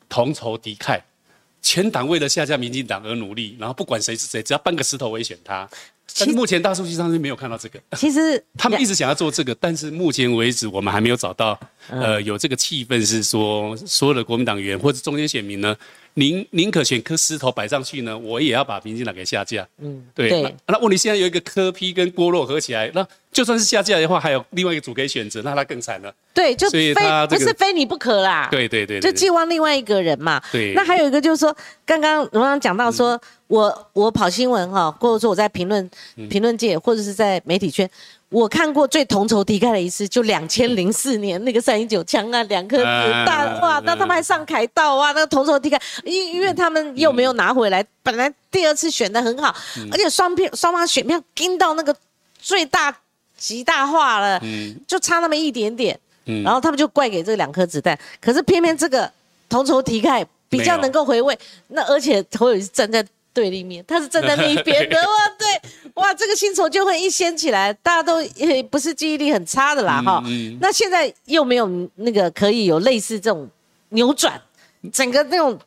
[0.08, 1.00] 同仇敌忾，
[1.66, 5.68] 全党为了下架民进党而努力，然后不管谁是谁，只要搬个石头我也选他。
[6.16, 11.58] 但是目前大数据上是没有看到这个，其实 他们一直想要做这个，但是目前为止我们还没有找到，
[11.90, 15.76] 呃，有这个气氛是说所有的国民党员或者中间选民呢，
[16.18, 19.66] 宁宁可选颗石头摆上去呢，我也要把民进党给下架。
[19.78, 20.30] 嗯，对。
[20.30, 26.14] 对那那问题现在有一个柯批跟郭若合起来，那就算是下架的话，还有另外一个组可以选择，那他更惨了。
[26.32, 28.48] 对，就非他这个不是非你不可啦。
[28.50, 30.42] 对对对就寄望另外一个人嘛。
[30.50, 31.54] 对那还有一个就是说，
[31.84, 37.88] 刚刚罗刚讲到说，我我跑新闻哈，或者说我在评论嗯评论界或者是在媒体圈。
[38.28, 49.54] 我看过最同仇敌忾的一次，就两千零四年那个三一九枪案，两颗子弹，啊哇，那他们还上凯道啊，那个同仇敌忾，因因为他们又没有拿回来，本来第二次选的很好，
[49.92, 51.94] 而且双票双方选票跟到那个
[52.38, 52.94] 最大
[53.36, 54.40] 极大化了，
[54.88, 55.96] 就差那么一点点，
[56.44, 59.08] 然后他们就怪给这两颗子弹，可是偏偏这个
[59.48, 63.06] 同仇敌忾比较能够回味，那而且侯友宜是站在
[63.36, 65.46] 对立面，他是站在那一边的，哇，对，
[65.96, 70.24] 哇，这个薪酬就会一掀起来，大家都也不是记忆力很差的啦，哈、
[70.58, 73.46] 那现在又没有那个可以有类似这种
[73.90, 74.40] 扭转
[74.90, 75.58] 整个那种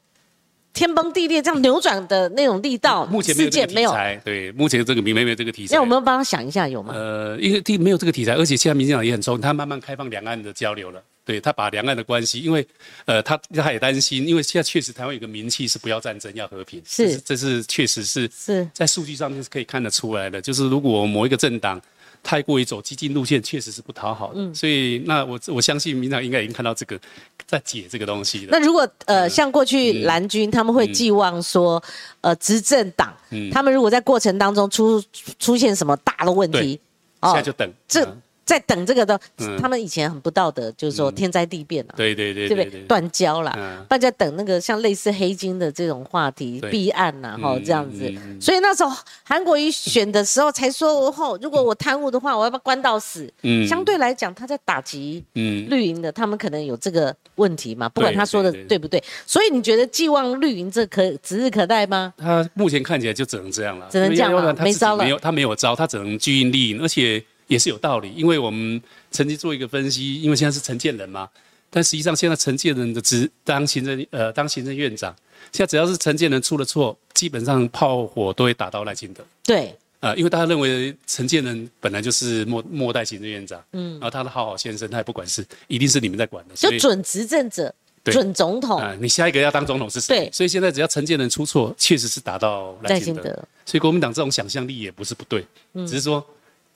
[0.73, 3.91] 天崩地裂这样扭转的那种力道，目前没有没有。
[3.91, 5.75] 材，对，目前这个没没有这个题材。
[5.75, 6.93] 那我们要帮他想一下有吗？
[6.95, 11.01] 呃，因为第没有这个题材，而且现在民进党也很聪明，他慢慢开放两岸的交流了。
[11.29, 12.67] 对他把两岸的关系，因为
[13.05, 17.17] 呃，他他也担心，因为现在确实台湾有个名气是不要战争，要和平，是。
[17.17, 18.67] 这是确实是是。
[18.73, 20.41] 在数据上面是可以看得出来的。
[20.41, 21.79] 就是如果某一个政党
[22.23, 24.41] 太过于走激进路线，确实是不讨好的。
[24.41, 24.55] 嗯。
[24.55, 26.99] 所以那我我相信民进党应该已经看到这个，
[27.45, 28.49] 在解这个东西了。
[28.49, 29.29] 那如果呃，嗯。
[29.29, 31.79] 像过去蓝军他们会寄望说，
[32.21, 33.51] 呃，执政党嗯。
[33.51, 34.99] 他们如果在过程当中出
[35.37, 36.79] 出现什么大的问题，
[37.21, 37.71] 现在就等。
[37.87, 38.19] 这嗯
[38.49, 42.81] 在等这个的嗯，他们以前很不道德，就是说天灾地变啊，对对对对不对？
[42.87, 46.71] 断交啦嗯，大家等那个像类似黑金的这种话题对。
[46.71, 48.11] 弊案呐，哈嗯这样子。
[48.41, 48.91] 所以那时候
[49.23, 53.31] 韩国瑜选的时候才说，吼，如果我贪污的话，我要把他关到死。
[53.43, 53.67] 嗯。
[53.67, 55.69] 相对来讲，他在打击嗯。
[55.69, 59.03] 绿营的，他们可能有这个问题嘛，不管他说的对不对。
[59.27, 62.11] 所以你觉得寄望绿营这可指日可待吗？
[62.17, 65.03] 他目前看起来就只能这样了，只能这样了没招了。
[65.03, 68.81] 没有他没有招，他只能居因利因，而且也是有道理，因为我们
[69.11, 71.27] 曾经做一个分析，因为现在是陈建仁嘛，
[71.69, 75.13] 但实际上现在陈建仁的职当行政呃当行政院长，
[75.51, 79.25] 现在只要是陈建仁出了错，基本上炮火都会打到赖清德。
[79.43, 87.73] 对，呃，因为大家认为陈建仁本来就是末末代行政院长，嗯，然后他的好好先生，他也不管事，一定是你们在管的，就准执政者、
[88.05, 88.79] 准总统。
[88.79, 90.15] 啊、你下一个要当总统是谁？
[90.15, 90.31] 对。
[90.31, 93.23] 所以现在只要陈建仁出错，确实是打到赖清德。
[93.65, 96.25] 所以国民党这种想象力也不是不对，只是说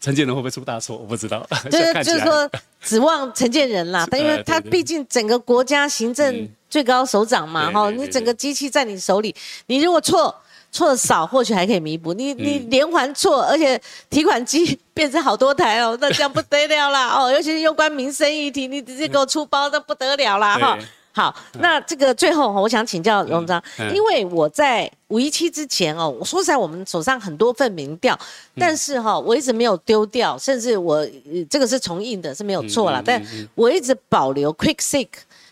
[0.03, 1.47] 陈建仁会不会出大错，我不知道。
[1.71, 2.51] 现在对，看起来就是说
[2.81, 9.33] 指望陈建仁啦，但因为他毕竟整个国家行政嗯最高首长嘛，哈，你整个机器在你手里，
[9.67, 10.35] 你如果错
[10.73, 12.13] 错的少，或许还可以弥补。
[12.13, 20.85] 你你嗯连环错，而且提款机变成好多台哦， 那这样不得了啦哦，尤其是有关民生议题，你直接给我出包，那不得了啦哈对。
[21.13, 28.13] 好，那这个最后我想请教荣章，嗯因为我在五一七之前哦，我说实在，我们手上很多份民调，
[28.55, 28.59] 嗯。
[28.59, 31.07] 但是哈、我一直没有丢掉，甚至我、呃
[31.49, 35.09] 这个是重印的，是没有错啦，嗯嗯但我一直保留 Quick Seek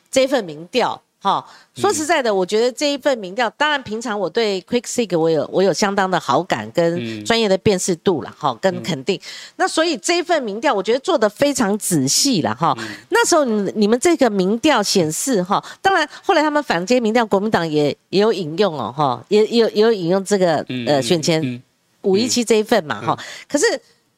[0.10, 1.02] 这份民调。
[1.22, 1.46] 哈，
[1.76, 7.24] 说实在的，我觉得这一份民调，当然平常我对 Quick Seek 我有我有相当的好感跟嗯。
[7.24, 9.22] 专业的辨识度了，哈，跟肯定。
[9.58, 12.76] 那所以这一份民调，我觉得做的非常仔细了，哈。
[12.80, 12.88] 嗯。
[13.10, 21.62] 那时候你你们这个民调显示，哈，当然后来他们反接民调，国民党也也有引用哦，哈，也也有也有引用这个嗯呃选前嗯。
[22.02, 23.66] 五一七这一份嘛，哈、可是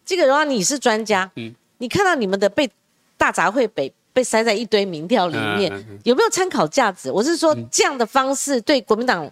[0.06, 1.54] 这个荣耀你是专家，嗯。
[1.80, 2.70] 你看到你们的被
[3.18, 5.72] 大杂烩被被塞在一堆民调里面，
[6.04, 7.12] 有没有参考价值？
[7.12, 9.30] 我是说这样的方式对国民党。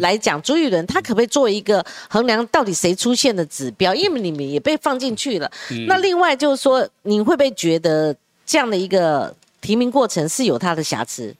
[0.00, 3.94] 来讲，朱立伦他可不可以作为一个衡量到底谁出现的指标？
[3.94, 5.50] 因为你们也被放进去了。
[5.70, 8.14] 嗯那另外就是说，你会不会觉得
[8.44, 11.34] 这样的一个提名过程是有它的瑕疵？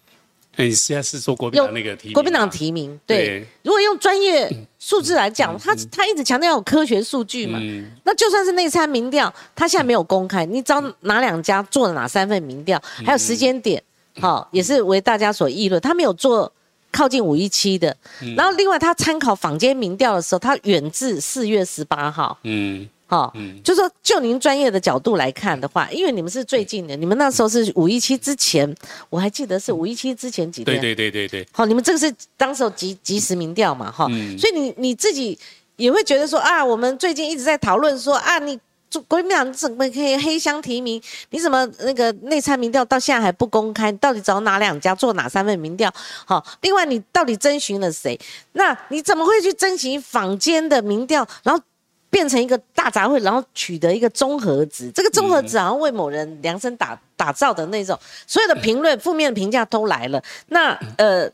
[0.59, 2.15] 哎你现在是说国民党那个提名吗？
[2.15, 3.27] 国民党提名，对。
[3.27, 3.47] 对。
[3.63, 4.51] 如果用专业
[4.81, 7.89] 数字来讲，他他一直强调有科学数据嘛，嗯。
[8.05, 13.07] 那就算是内参民调，他现在没有公开，你找哪两家做了哪三份民调，嗯。
[13.07, 13.83] 还有时间点，
[14.21, 15.81] 好、也是为大家所议论。
[15.81, 16.53] 他没有做
[16.91, 18.35] 靠近五一七的，嗯。
[18.35, 23.33] 然后另外他参考坊间民调的时候，他远至四月十八号，嗯好、
[23.65, 28.73] 就说就您专业的角度来看的话，因为你们是最近的，你们那时候是五一七之前，
[29.09, 35.39] 我还记得是五一七之前几天，对对对对对，好，你们这个是当时候即即时民调嘛，哈、嗯所以你你自己
[35.77, 41.01] 也会觉得说啊，我们最近一直在讨论说啊，你做国民党怎么可以黑箱提名？
[41.31, 43.91] 你怎么那个内参民调到现在还不公开？
[43.91, 45.91] 你到底找哪两家做哪三份民调？
[46.27, 48.21] 好，另外你到底征询了谁？
[48.53, 51.63] 那你怎么会去征询坊间的民调，然后？
[52.11, 54.91] 变成一个大杂烩，然后取得一个综合值。
[54.95, 60.23] 这个综合值好像为某人量身打打造的那种，所有的评论、负面的评价都来了。
[60.49, 61.31] 那呃，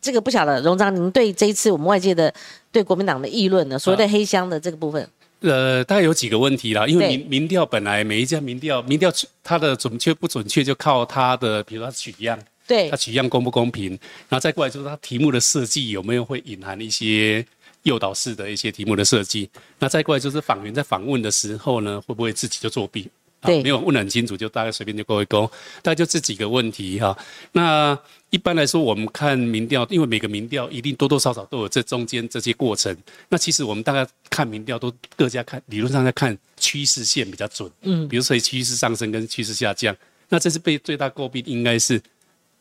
[0.00, 2.32] 这个不晓得，荣章，您对这一次我们外界的
[2.70, 5.08] 对国民党的议论呢，所谓的黑箱的这个部分，
[5.40, 9.12] 呃，大概有几个问题啦，因为民民调本来每一家民调，民调
[9.42, 13.90] 它的准确不准确就靠它的，比如说它取样，对它取样公不公平，
[14.28, 17.44] 然后再过来就是它题目的设计有没有会隐含一些
[17.84, 23.08] 诱导式的一些题目的设计，那再过来就是访员在访问的时候呢，会不会自己就作弊？
[23.40, 25.50] 啊对没有问得很清楚，就大概随便就勾一勾，
[25.82, 27.16] 大概就这几个问题哈。
[27.50, 27.98] 那
[28.30, 32.96] 一般来说，我们看民调，因为每个民调一定多多少少都有这中间这些过程。
[33.28, 37.68] 那其实我们大概看民调都各家看，理论上在看趋势线比较准。
[37.80, 39.96] 嗯，比如说趋势上升跟趋势下降，
[40.28, 42.00] 那这是被最大诟病应该是，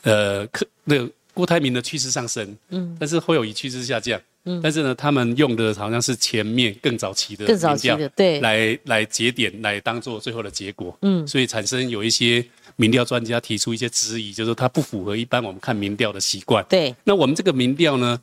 [0.02, 4.20] 呃，可那个郭台铭的趋势上升，嗯，但是会有一趋势下降。
[4.46, 10.98] 嗯，但是呢，他们用的好像是前面更早期的更早期的民调对来来节点来当做最后的结果。
[11.02, 12.44] 嗯，所以产生有一些
[12.76, 16.66] 民调专家提出一些质疑，就是说它不符合一般我们看民调的习惯。
[16.68, 18.20] 对那我们这个民调呢，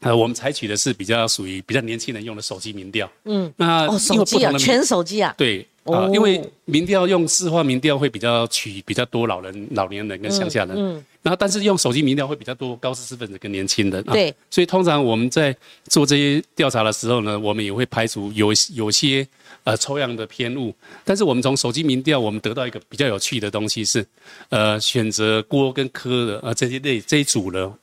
[0.00, 3.08] 呃，我们采取的是比较属于比较年轻人用的手机民调。
[3.24, 5.34] 嗯，那哦，手机啊，全手机啊。
[5.38, 10.76] 对啊，因为民调用市话民调会比较取比较多老人、老年人跟乡下人。
[10.76, 11.04] 嗯。
[11.22, 14.02] 然后，但是用手机民调会比较多高知识分子跟年轻人。
[14.04, 14.34] 对。
[14.50, 19.26] 所以通常我们在做这些调查的时候呢，我们也会排除有有些。
[19.62, 20.74] 呃，抽样的偏误，
[21.06, 24.06] 但是我们从手机民调，我们得到一个比较有趣的东西是，
[24.50, 27.74] 呃，选择郭跟柯的呃这些类这一组呢，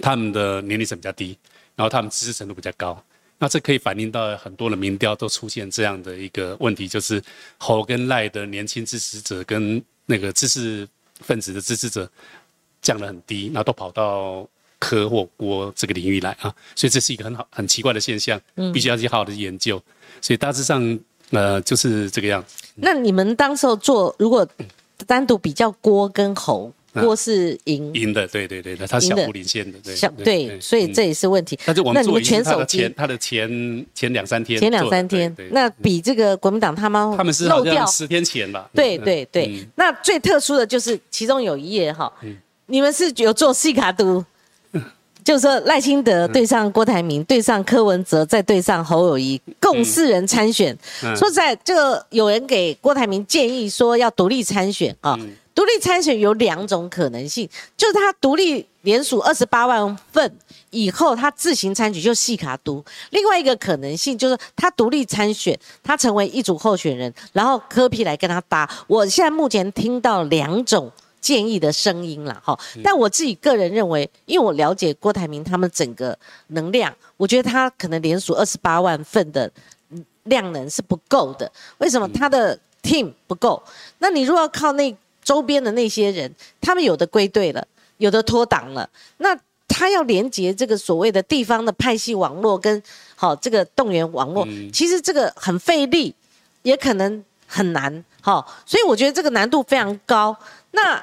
[0.00, 1.36] 他们的年龄层比较低，
[1.76, 2.98] 然后他们知识程度比较高，
[3.42, 7.20] 那这可以反映到很多的民调都出现这样的一个问题，就是
[7.58, 12.08] 侯跟赖的年轻支持者跟那个知识分子的支持者
[12.80, 18.40] 降得很低，那都跑到科或郭这个领域来啊，所以这是一个很好很奇怪的现象，
[18.72, 19.82] 必须要去好好的研究。
[20.20, 22.62] 所以大致上，呃，就是这个样子。
[22.76, 24.48] 那你们当时候做，如果
[25.04, 29.96] 单独比较郭跟侯，郭是赢赢的，对对对他小幅领先的，对。
[29.96, 31.58] 小对，所以这也是问题。
[31.64, 38.68] 那就我们做全手前，他的前前两三天，前两三天，那比这个国民党他们他们是漏掉十天前吧？
[38.74, 39.66] 对对对。
[39.74, 42.12] 那最特殊的就是其中有一页哈，
[42.66, 44.24] 你们是有做细卡都。
[45.24, 50.76] 就是说赖清德对上郭台铭，对上柯文哲，再对上侯友谊，共四人参选。
[51.00, 55.16] 说实在，这个有人给郭台铭建议说要独立参选啊。
[55.62, 60.36] 独立参选有两种可能性，就是他独立连署二十八万份
[60.70, 62.84] 以后，他自行参举就细卡独。
[63.10, 68.68] 另外一个可能性就是他独立参选，他成为一组候选人，然后柯批来跟他搭。
[68.88, 70.90] 我现在目前听到两种。
[71.20, 79.48] 建议的声音了哈，但我自己个人认为，因为我了解郭台铭他们整个能量，我觉得他可能连署二十八万份的
[80.24, 81.48] 量能是不够的。
[81.78, 83.62] 为什么他的 team 不够？
[83.98, 84.92] 那你如果靠那
[85.22, 87.66] 周边的那些人，他们有的归队了，
[87.98, 92.82] 有的脱党了，那他要连接这个所谓的地方的派系网络跟
[93.14, 96.14] 好这个动员网络，其实这个很费力，
[96.62, 98.04] 也可能很难。
[98.20, 100.36] 好，所以我觉得这个难度非常高。
[100.72, 101.02] 那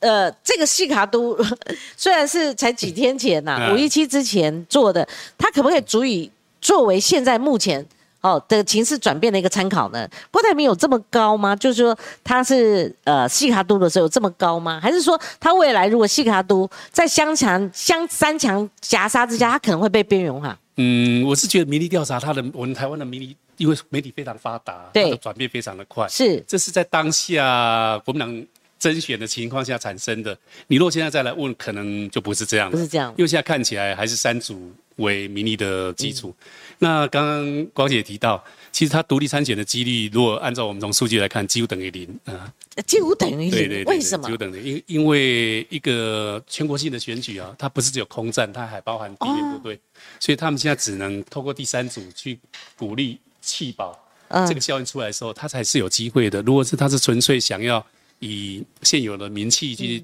[0.00, 1.36] 呃，这个西卡都
[1.96, 5.06] 虽然是才几天前呐，五一七之前做的，
[5.36, 7.84] 它可不可以足以作为现在目前
[8.24, 10.08] 哦的情势转变的一个参考呢？
[10.30, 11.54] 郭台铭有这么高吗？
[11.54, 14.80] 就是说他是呃细卡都的时候有这么高吗？
[14.82, 20.58] 还是说他未来如果细卡都在相强相三强夹杀之下，他可能会被边缘化？
[20.76, 28.46] 嗯，我是觉得民意调查，他的我们台湾的民意，因为媒体非常发达，对，转变非常的快，是，这是在当下国民党。
[28.76, 36.34] 甄选的情况下产生的，你若现在再来问，可能就不是这样不是这样，因为现在看起来还是三组为民意的基础。
[36.78, 38.42] 那刚刚光姐提到，
[38.72, 42.52] 其实他独立参选的几率，如果按照我们从数据来看，几乎等于零啊，
[42.86, 43.50] 几乎等于零。
[43.50, 44.26] 对对，为什么？
[44.26, 49.78] 几乎等于因因为一个全国性的选举啊，它不是只有空战，它还包含地面部队，
[50.18, 52.38] 所以他们现在只能透过第三组去
[52.76, 53.98] 鼓励弃保，
[54.46, 56.42] 这个效应出来的时候，他才是有机会的。
[56.42, 57.84] 如果是他是纯粹想要。
[58.20, 60.02] 以现有的名气去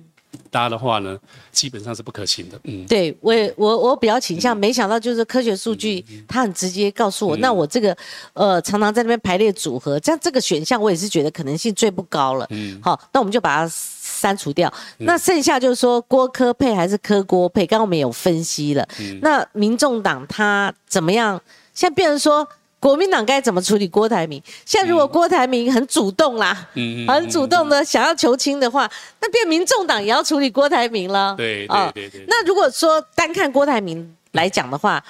[0.50, 1.18] 搭的话呢，
[1.52, 2.58] 基本上是不可行的。
[2.64, 7.96] 嗯，对我我我比较倾向，没想到就是科学数据，它很直接告诉我，那我这个
[8.32, 12.46] 呃常常在那边排列组合，这样这个选项我也是觉得可能性最不高了。
[12.50, 14.72] 嗯，好，那我们就把它删除掉。
[14.98, 18.86] 那剩下就是说郭科配还是科郭配，刚刚我们有分析了。
[19.22, 21.40] 那民众党他怎么样？
[21.74, 22.46] 现在变成说。
[22.80, 24.42] 国民党该怎么处理郭台铭？
[24.64, 26.66] 现在如果郭台铭很主动啦，
[27.06, 31.34] 很主动的想要求亲的话，那变民众党也要处理郭台铭了。
[31.36, 32.24] 对对对对。
[32.26, 35.04] 那如果说单看郭台铭来讲的话，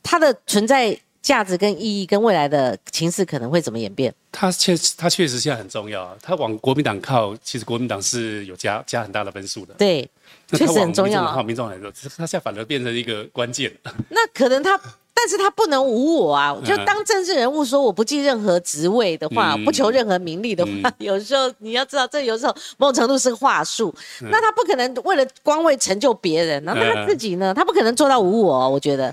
[0.00, 4.14] 他的存在价值跟意义跟未来的情势可能会怎么演变？
[4.30, 6.16] 他确他确实现在很重要啊。
[6.22, 9.74] 他往国民党靠，其实国民党是有加加很大的分数的。
[9.74, 10.08] 对，
[10.52, 11.26] 确实很重要。
[11.32, 13.72] 靠民众来说，他现在反而变成一个关键。
[14.08, 14.80] 那可能他。
[15.20, 16.56] 但是他不能无我啊！
[16.64, 23.92] 就当政治人物说我不计任何职位的话，不求任何名利的话， 有时候你要知道，这有时候某种程度是话术。
[24.30, 27.52] 那他不可能为了官位成就别人，那他自己呢？
[27.52, 28.68] 他不可能做到无我。
[28.70, 29.12] 我觉得，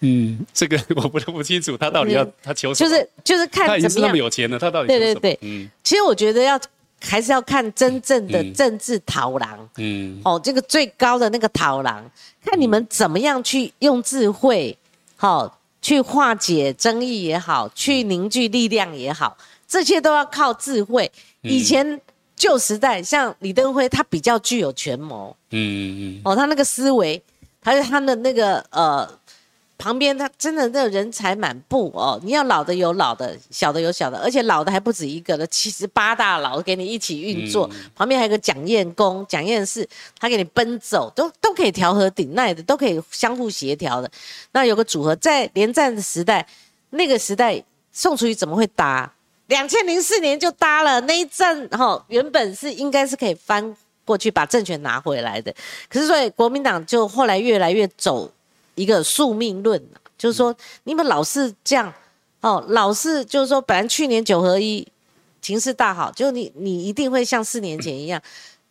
[0.00, 2.88] 嗯，这个 我不不清楚，他到底要他求什么？
[2.90, 6.58] 就是就是看他已经是那么有钱了，他到底对对对，嗯，其实我觉得要
[6.98, 12.02] 还是要看真正的政治讨狼，嗯，哦，这个最高的那个讨狼，
[12.42, 14.78] 看你们怎么样去用智慧。
[15.22, 19.36] 好，去化解争议也好，去凝聚力量也好，
[19.68, 21.08] 这些都要靠智慧。
[21.42, 22.00] 以前
[22.34, 27.22] 旧时代，像李登辉，他比较具有权谋，嗯嗯嗯，哦，他那个思维，
[27.62, 29.08] 还有他的那个呃
[29.82, 39.84] 旁边他真的那人才满布哦，你要老的有老的，小的有小的，而且老的还不止一个了，七十八大佬给你一起运作，旁边还有个蒋验公、蒋验士，
[40.20, 44.08] 他给你奔走，都都可以调和顶耐的，都可以相互协调的。
[44.52, 46.46] 那有个组合，在连战的时代，
[46.90, 47.60] 那个时代
[47.90, 49.12] 宋楚瑜怎么会搭？
[49.48, 53.74] 两千零四年就搭了那一阵，哈，原本是应该是可以翻
[54.04, 55.52] 过去把政权拿回来的，
[55.88, 58.30] 可是所以国民党就后来越来越走。
[58.74, 59.82] 一个宿命论，
[60.16, 60.54] 就是说
[60.84, 61.92] 你们老是这样，
[62.40, 64.86] 哦，老是就是说，本来去年九合一
[65.40, 68.20] 情势大好，就你你一定会像四年前一样，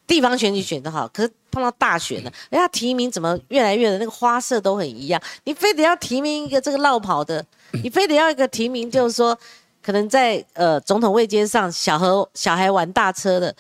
[0.08, 7.46] 地方选举选得好，可是碰到大选了，人家提名怎么越来越的那个花色都很一样，你非得要提名一个这个绕跑的，
[7.84, 9.38] 你非得要一个提名，就是说
[9.84, 13.56] 可能在呃总统位阶上小和小孩玩大车的，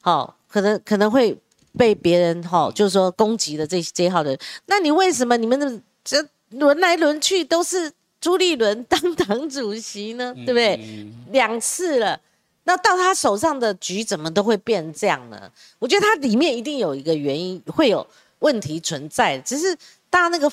[0.00, 1.36] 好，可能可能会。
[1.76, 10.34] 被别人哈，就是说攻击的这这一号人，那你为什么你们的这轮来轮去都是朱立伦当党主席呢？
[10.34, 11.06] 对不对？
[11.30, 12.20] 两次了，
[12.64, 15.50] 那到他手上的局怎么都会变这样呢？
[15.78, 18.06] 我觉得他里面一定有一个原因，会有
[18.40, 19.74] 问题存在，只是
[20.10, 20.50] 大家那个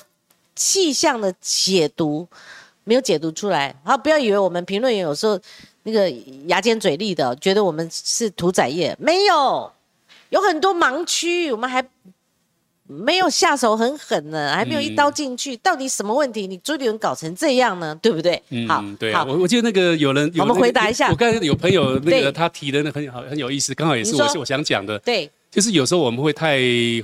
[0.56, 2.26] 气象的解读
[2.84, 3.74] 没有解读出来。
[3.84, 5.38] 好，不要以为我们评论员有时候
[5.82, 6.10] 那个
[6.46, 9.70] 牙尖嘴利的，觉得我们是屠宰业，没有。
[10.30, 11.84] 有很多盲区，我们还
[12.86, 15.56] 没有下手很狠呢，还没有一刀进去。
[15.58, 16.46] 到底什么问题？
[16.46, 17.94] 你朱立伦搞成这样呢？
[18.02, 18.42] 对不对？
[18.50, 19.24] 嗯，好，对啊。
[19.24, 21.08] 我我记得那个有人，我们回答一下。
[21.10, 24.98] 我刚才有朋友那个他提的那很好很有意思，刚好也是我我想讲的。
[25.00, 26.58] 对，就是有时候我们会太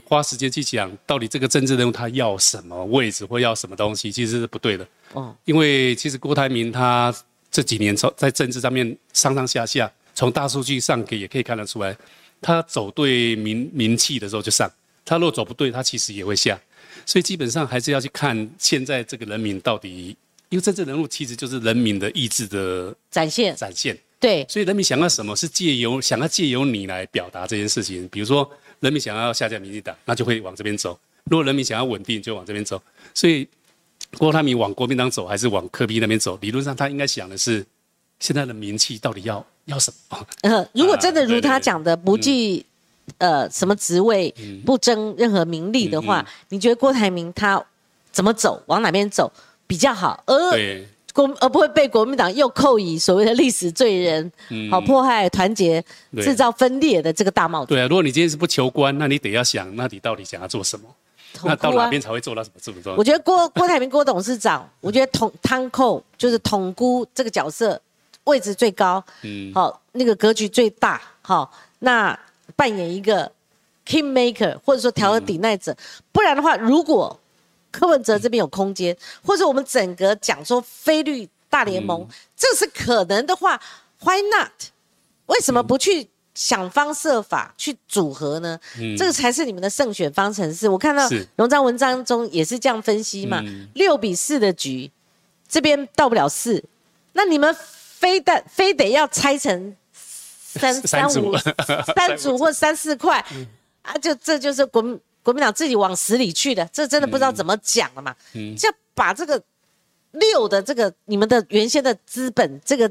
[0.05, 4.87] 花时间去讲到底这个政治人物他要什么位置或要什么东西，其实是不对的。
[5.13, 7.15] 哦，因为其实郭台铭他
[7.51, 11.97] 这几年在在政治上面上上下下，从大数据上给也可以看得出来。
[12.41, 14.71] 他走对名名气的时候就上，
[15.05, 16.61] 他若走不对，他其实也会下，
[17.05, 20.17] 所以基本上还是要去看现在这个人民到底，
[20.49, 23.97] 因为政治人物其实就是人民的意志的展现，展现。
[24.19, 32.83] 对，所以人民想要什么是借由想要借由你来表达这件事情，比如说人民想要下架民进党，那就会往这边走；如果人民想要稳定，就往这边走。
[33.13, 33.47] 所以
[34.17, 36.39] 郭台铭往国民党走，还是往科比那边走？
[36.41, 37.65] 理论上他应该想的是，
[38.19, 39.47] 现在的名气到底要。
[39.67, 40.27] 要什么？
[40.43, 42.65] 呃，如果真的如他讲的，不计
[43.19, 47.63] 呃什么职位，不争任何名利的话，你觉得郭台铭他
[48.11, 49.31] 怎么走，往哪边走
[49.67, 50.23] 比较好？
[50.27, 50.35] 而
[51.13, 54.31] 国而不会被国民党又扣以所谓的历史罪人，
[54.71, 55.83] 好迫害团结、
[56.17, 57.71] 制造分裂的这个大帽子。
[57.71, 60.85] 对啊，如果你今天是不求官，那你得要想，那你到底想要做什么？
[61.43, 62.61] 那到哪边才会做到什么？
[62.63, 62.95] 这么做？
[62.97, 67.81] 我觉得郭郭台铭郭董事长，我觉得统汤扣就是统估这个角色。
[68.27, 72.17] 位置最高，嗯，好，那个格局最大，好，那
[72.55, 73.31] 扮演一个
[73.87, 75.77] king maker 或者说调和抵赖者，
[76.13, 77.19] 不然的话，如果
[77.71, 82.07] 柯文哲这边有空间，或者我们整个讲说非绿大联盟，
[82.37, 83.61] 这是可能的话
[84.03, 84.51] ，why not？
[85.27, 88.59] 为什么不去想方设法去组合呢？
[88.81, 90.69] 嗯这个才是你们的胜选方程式。
[90.69, 93.41] 我看到龙章文章中也是这样分析嘛，
[93.75, 94.91] 六比四的局，
[95.49, 96.65] 这边到不了四，
[97.13, 97.55] 那你们。
[97.99, 101.35] 非但非得要拆成三三五
[101.97, 103.25] 三组 或三四块
[103.83, 103.95] 啊！
[103.95, 104.83] 就这就是国
[105.23, 108.15] 国民党自己往死里去的，这真的不知道怎么讲了嘛？
[108.57, 109.43] 就把这个
[110.13, 112.91] 六的这个你们的原先的资本这个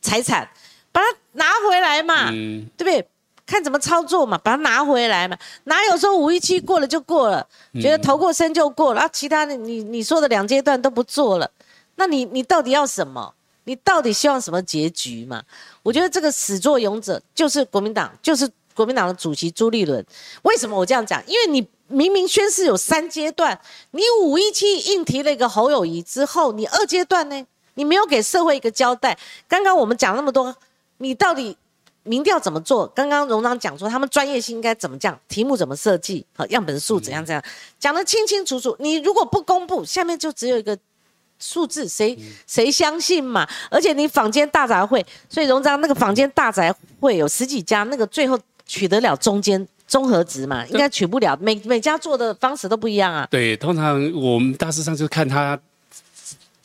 [0.00, 0.48] 财产，
[0.90, 2.30] 把它拿回来嘛，
[2.76, 3.06] 对不对？
[3.46, 5.38] 看怎么操作嘛，把它拿回来嘛。
[5.64, 7.46] 哪有说五一七过了就过了，
[7.80, 9.08] 觉得投过身就过了啊？
[9.10, 11.50] 其他的你你说的两阶段都不做了，
[11.96, 13.34] 那你你到底要什么？
[13.68, 15.42] 你到底希望什么结局嘛？
[15.82, 20.02] 我觉得这个始作俑者就是国民党，就是国民党的主席朱立伦。
[20.40, 21.22] 为什么我这样讲？
[21.26, 23.60] 因为你明明宣誓有三阶段，
[23.90, 27.46] 你五一七硬提了一个侯友谊之后，你二阶段呢？
[27.74, 29.18] 你没有给社会一个交代。
[29.46, 30.56] 刚刚我们讲那么多，
[30.96, 31.54] 你到底
[32.04, 32.86] 民调怎么做？
[32.86, 37.44] 刚刚荣章讲说他们专业性应该怎么讲，题目怎么设计，好样本数怎样怎样，
[37.78, 38.74] 讲得清清楚楚。
[38.78, 40.78] 你如果不公布，下面就只有一个。
[41.38, 43.48] 数字谁谁相信嘛？
[43.70, 50.66] 而且你坊间大杂烩，所以荣章那个坊间大宅会有十几家，那个最后取得了中间综合值嘛？
[50.66, 53.26] 应该取不了，每每家做的方式都不一样啊。
[53.30, 55.58] 对，通常我们大致上就看它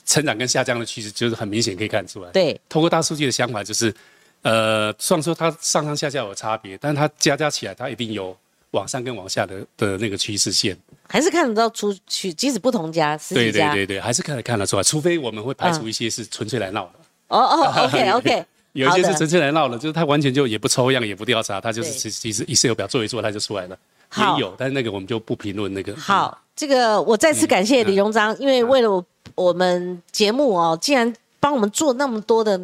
[0.06, 2.30] 成长跟下降的趋势，就是很明显可以看出来。
[2.32, 3.94] 对，通过大数据的想法就是，
[4.42, 8.36] 呃，虽然说它上上下下有差别，但是它加加起来，它一定有
[8.74, 10.78] 往上跟往下的的那个趋势线。
[11.08, 14.84] 还是看得到出去，即使不同家，对对对对，还是看得看得出来。
[14.84, 16.94] 除非我们会排除一些是纯粹来闹的。
[17.28, 23.78] 哦哦， OK OK，有一些是纯粹来闹的，就是他完全就也不抽样，也不调查，他就是其其实一次有表做一做，他就出来了。
[24.16, 25.96] 也有，但是那个我们就不评论那个。
[25.96, 29.06] 好，这个我再次感谢李荣章，因为为了我
[29.36, 32.60] 我们节目哦，竟然帮我们做那么多的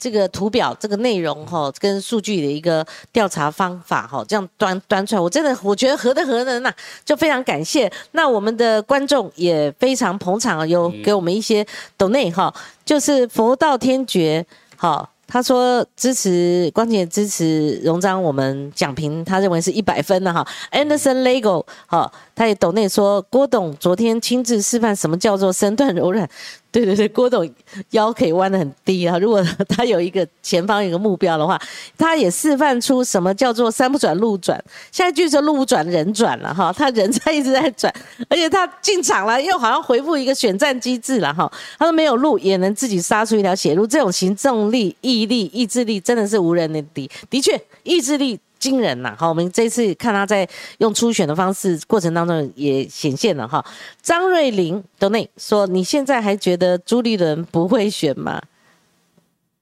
[0.00, 6.72] 这个图表、这个内容哈，跟数据的一个调查方法哈，这样端端出来，我真的我觉得何德何能呐，
[7.04, 7.92] 就非常感谢。
[8.12, 11.64] 那我们的观众也非常捧场，有给我们一些
[11.98, 12.52] donate 哈，
[12.84, 14.44] 就是佛道天爵
[14.76, 15.08] 哈。
[15.32, 20.44] 他说支持光姐支持荣章，我们讲评他认为是一百分的哈。
[20.72, 26.28] Anderson Lego 哈，他也抖内说郭董昨天亲自示范什么叫做身段柔软。
[26.72, 27.48] 对对对，郭董
[27.90, 29.18] 腰可以弯得很低啊。
[29.18, 31.60] 如果他有一个前方有一个目标的话，
[31.98, 34.62] 他也示范出什么叫做山不转路转。
[34.92, 37.92] 现在据说路转人转了哈， 他人在一直在转，
[38.28, 41.50] 而且他进场了，又好像回复一个选战机制了哈。
[41.78, 47.10] 他说没有路也能自己杀出一条血路，这种行动力、毅力、意志力真的是无人能敌。
[47.28, 48.38] 的确，意志力。
[48.60, 49.16] 惊人呐！
[49.18, 53.64] 好，我们这次看他在用初选的方式过程当中也显现了哈。
[54.02, 58.40] 张瑞玲的内说：“你现在还觉得朱立伦不会选吗？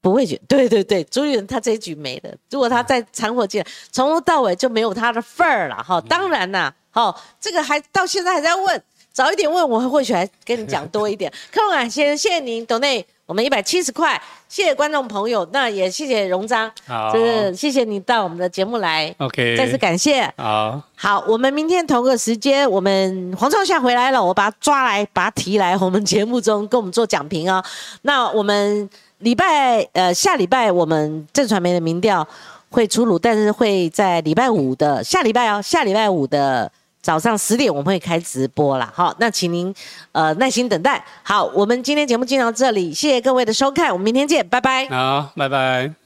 [0.01, 0.39] 不会选。
[0.47, 2.29] 对对对，朱立伦他这一局没了。
[2.51, 5.99] 如果他在参火进来，从头到尾就没有他的份儿了哈。
[6.01, 11.31] 当然啦，好，这个还到现在还在问，早一点问我或许还跟你讲多一点。
[11.51, 27.63] 客户感谢谢谢您，董内。”我们一百七十块，谢谢观众朋友，那也谢谢荣章，好，就是谢谢你到我们的节目来，OK，再次感谢，好，好，我们明天同个时间，我们黄创夏回来了，我把他抓来，把他提来我们节目中跟我们做讲评哦。
[28.01, 28.89] 那我们
[29.19, 32.27] 礼拜呃下礼拜我们正传媒的民调
[32.71, 36.71] 会出炉，但是会在礼拜五的下礼拜哦，下礼拜五的。
[37.09, 39.73] 早上十点我们会开直播啦，好，那请您
[40.11, 41.03] 呃耐心等待。
[41.23, 44.87] 好，我们今天节目进到这里，谢谢各位的收看，我们明天见，拜拜。
[44.89, 45.98] 好，拜拜。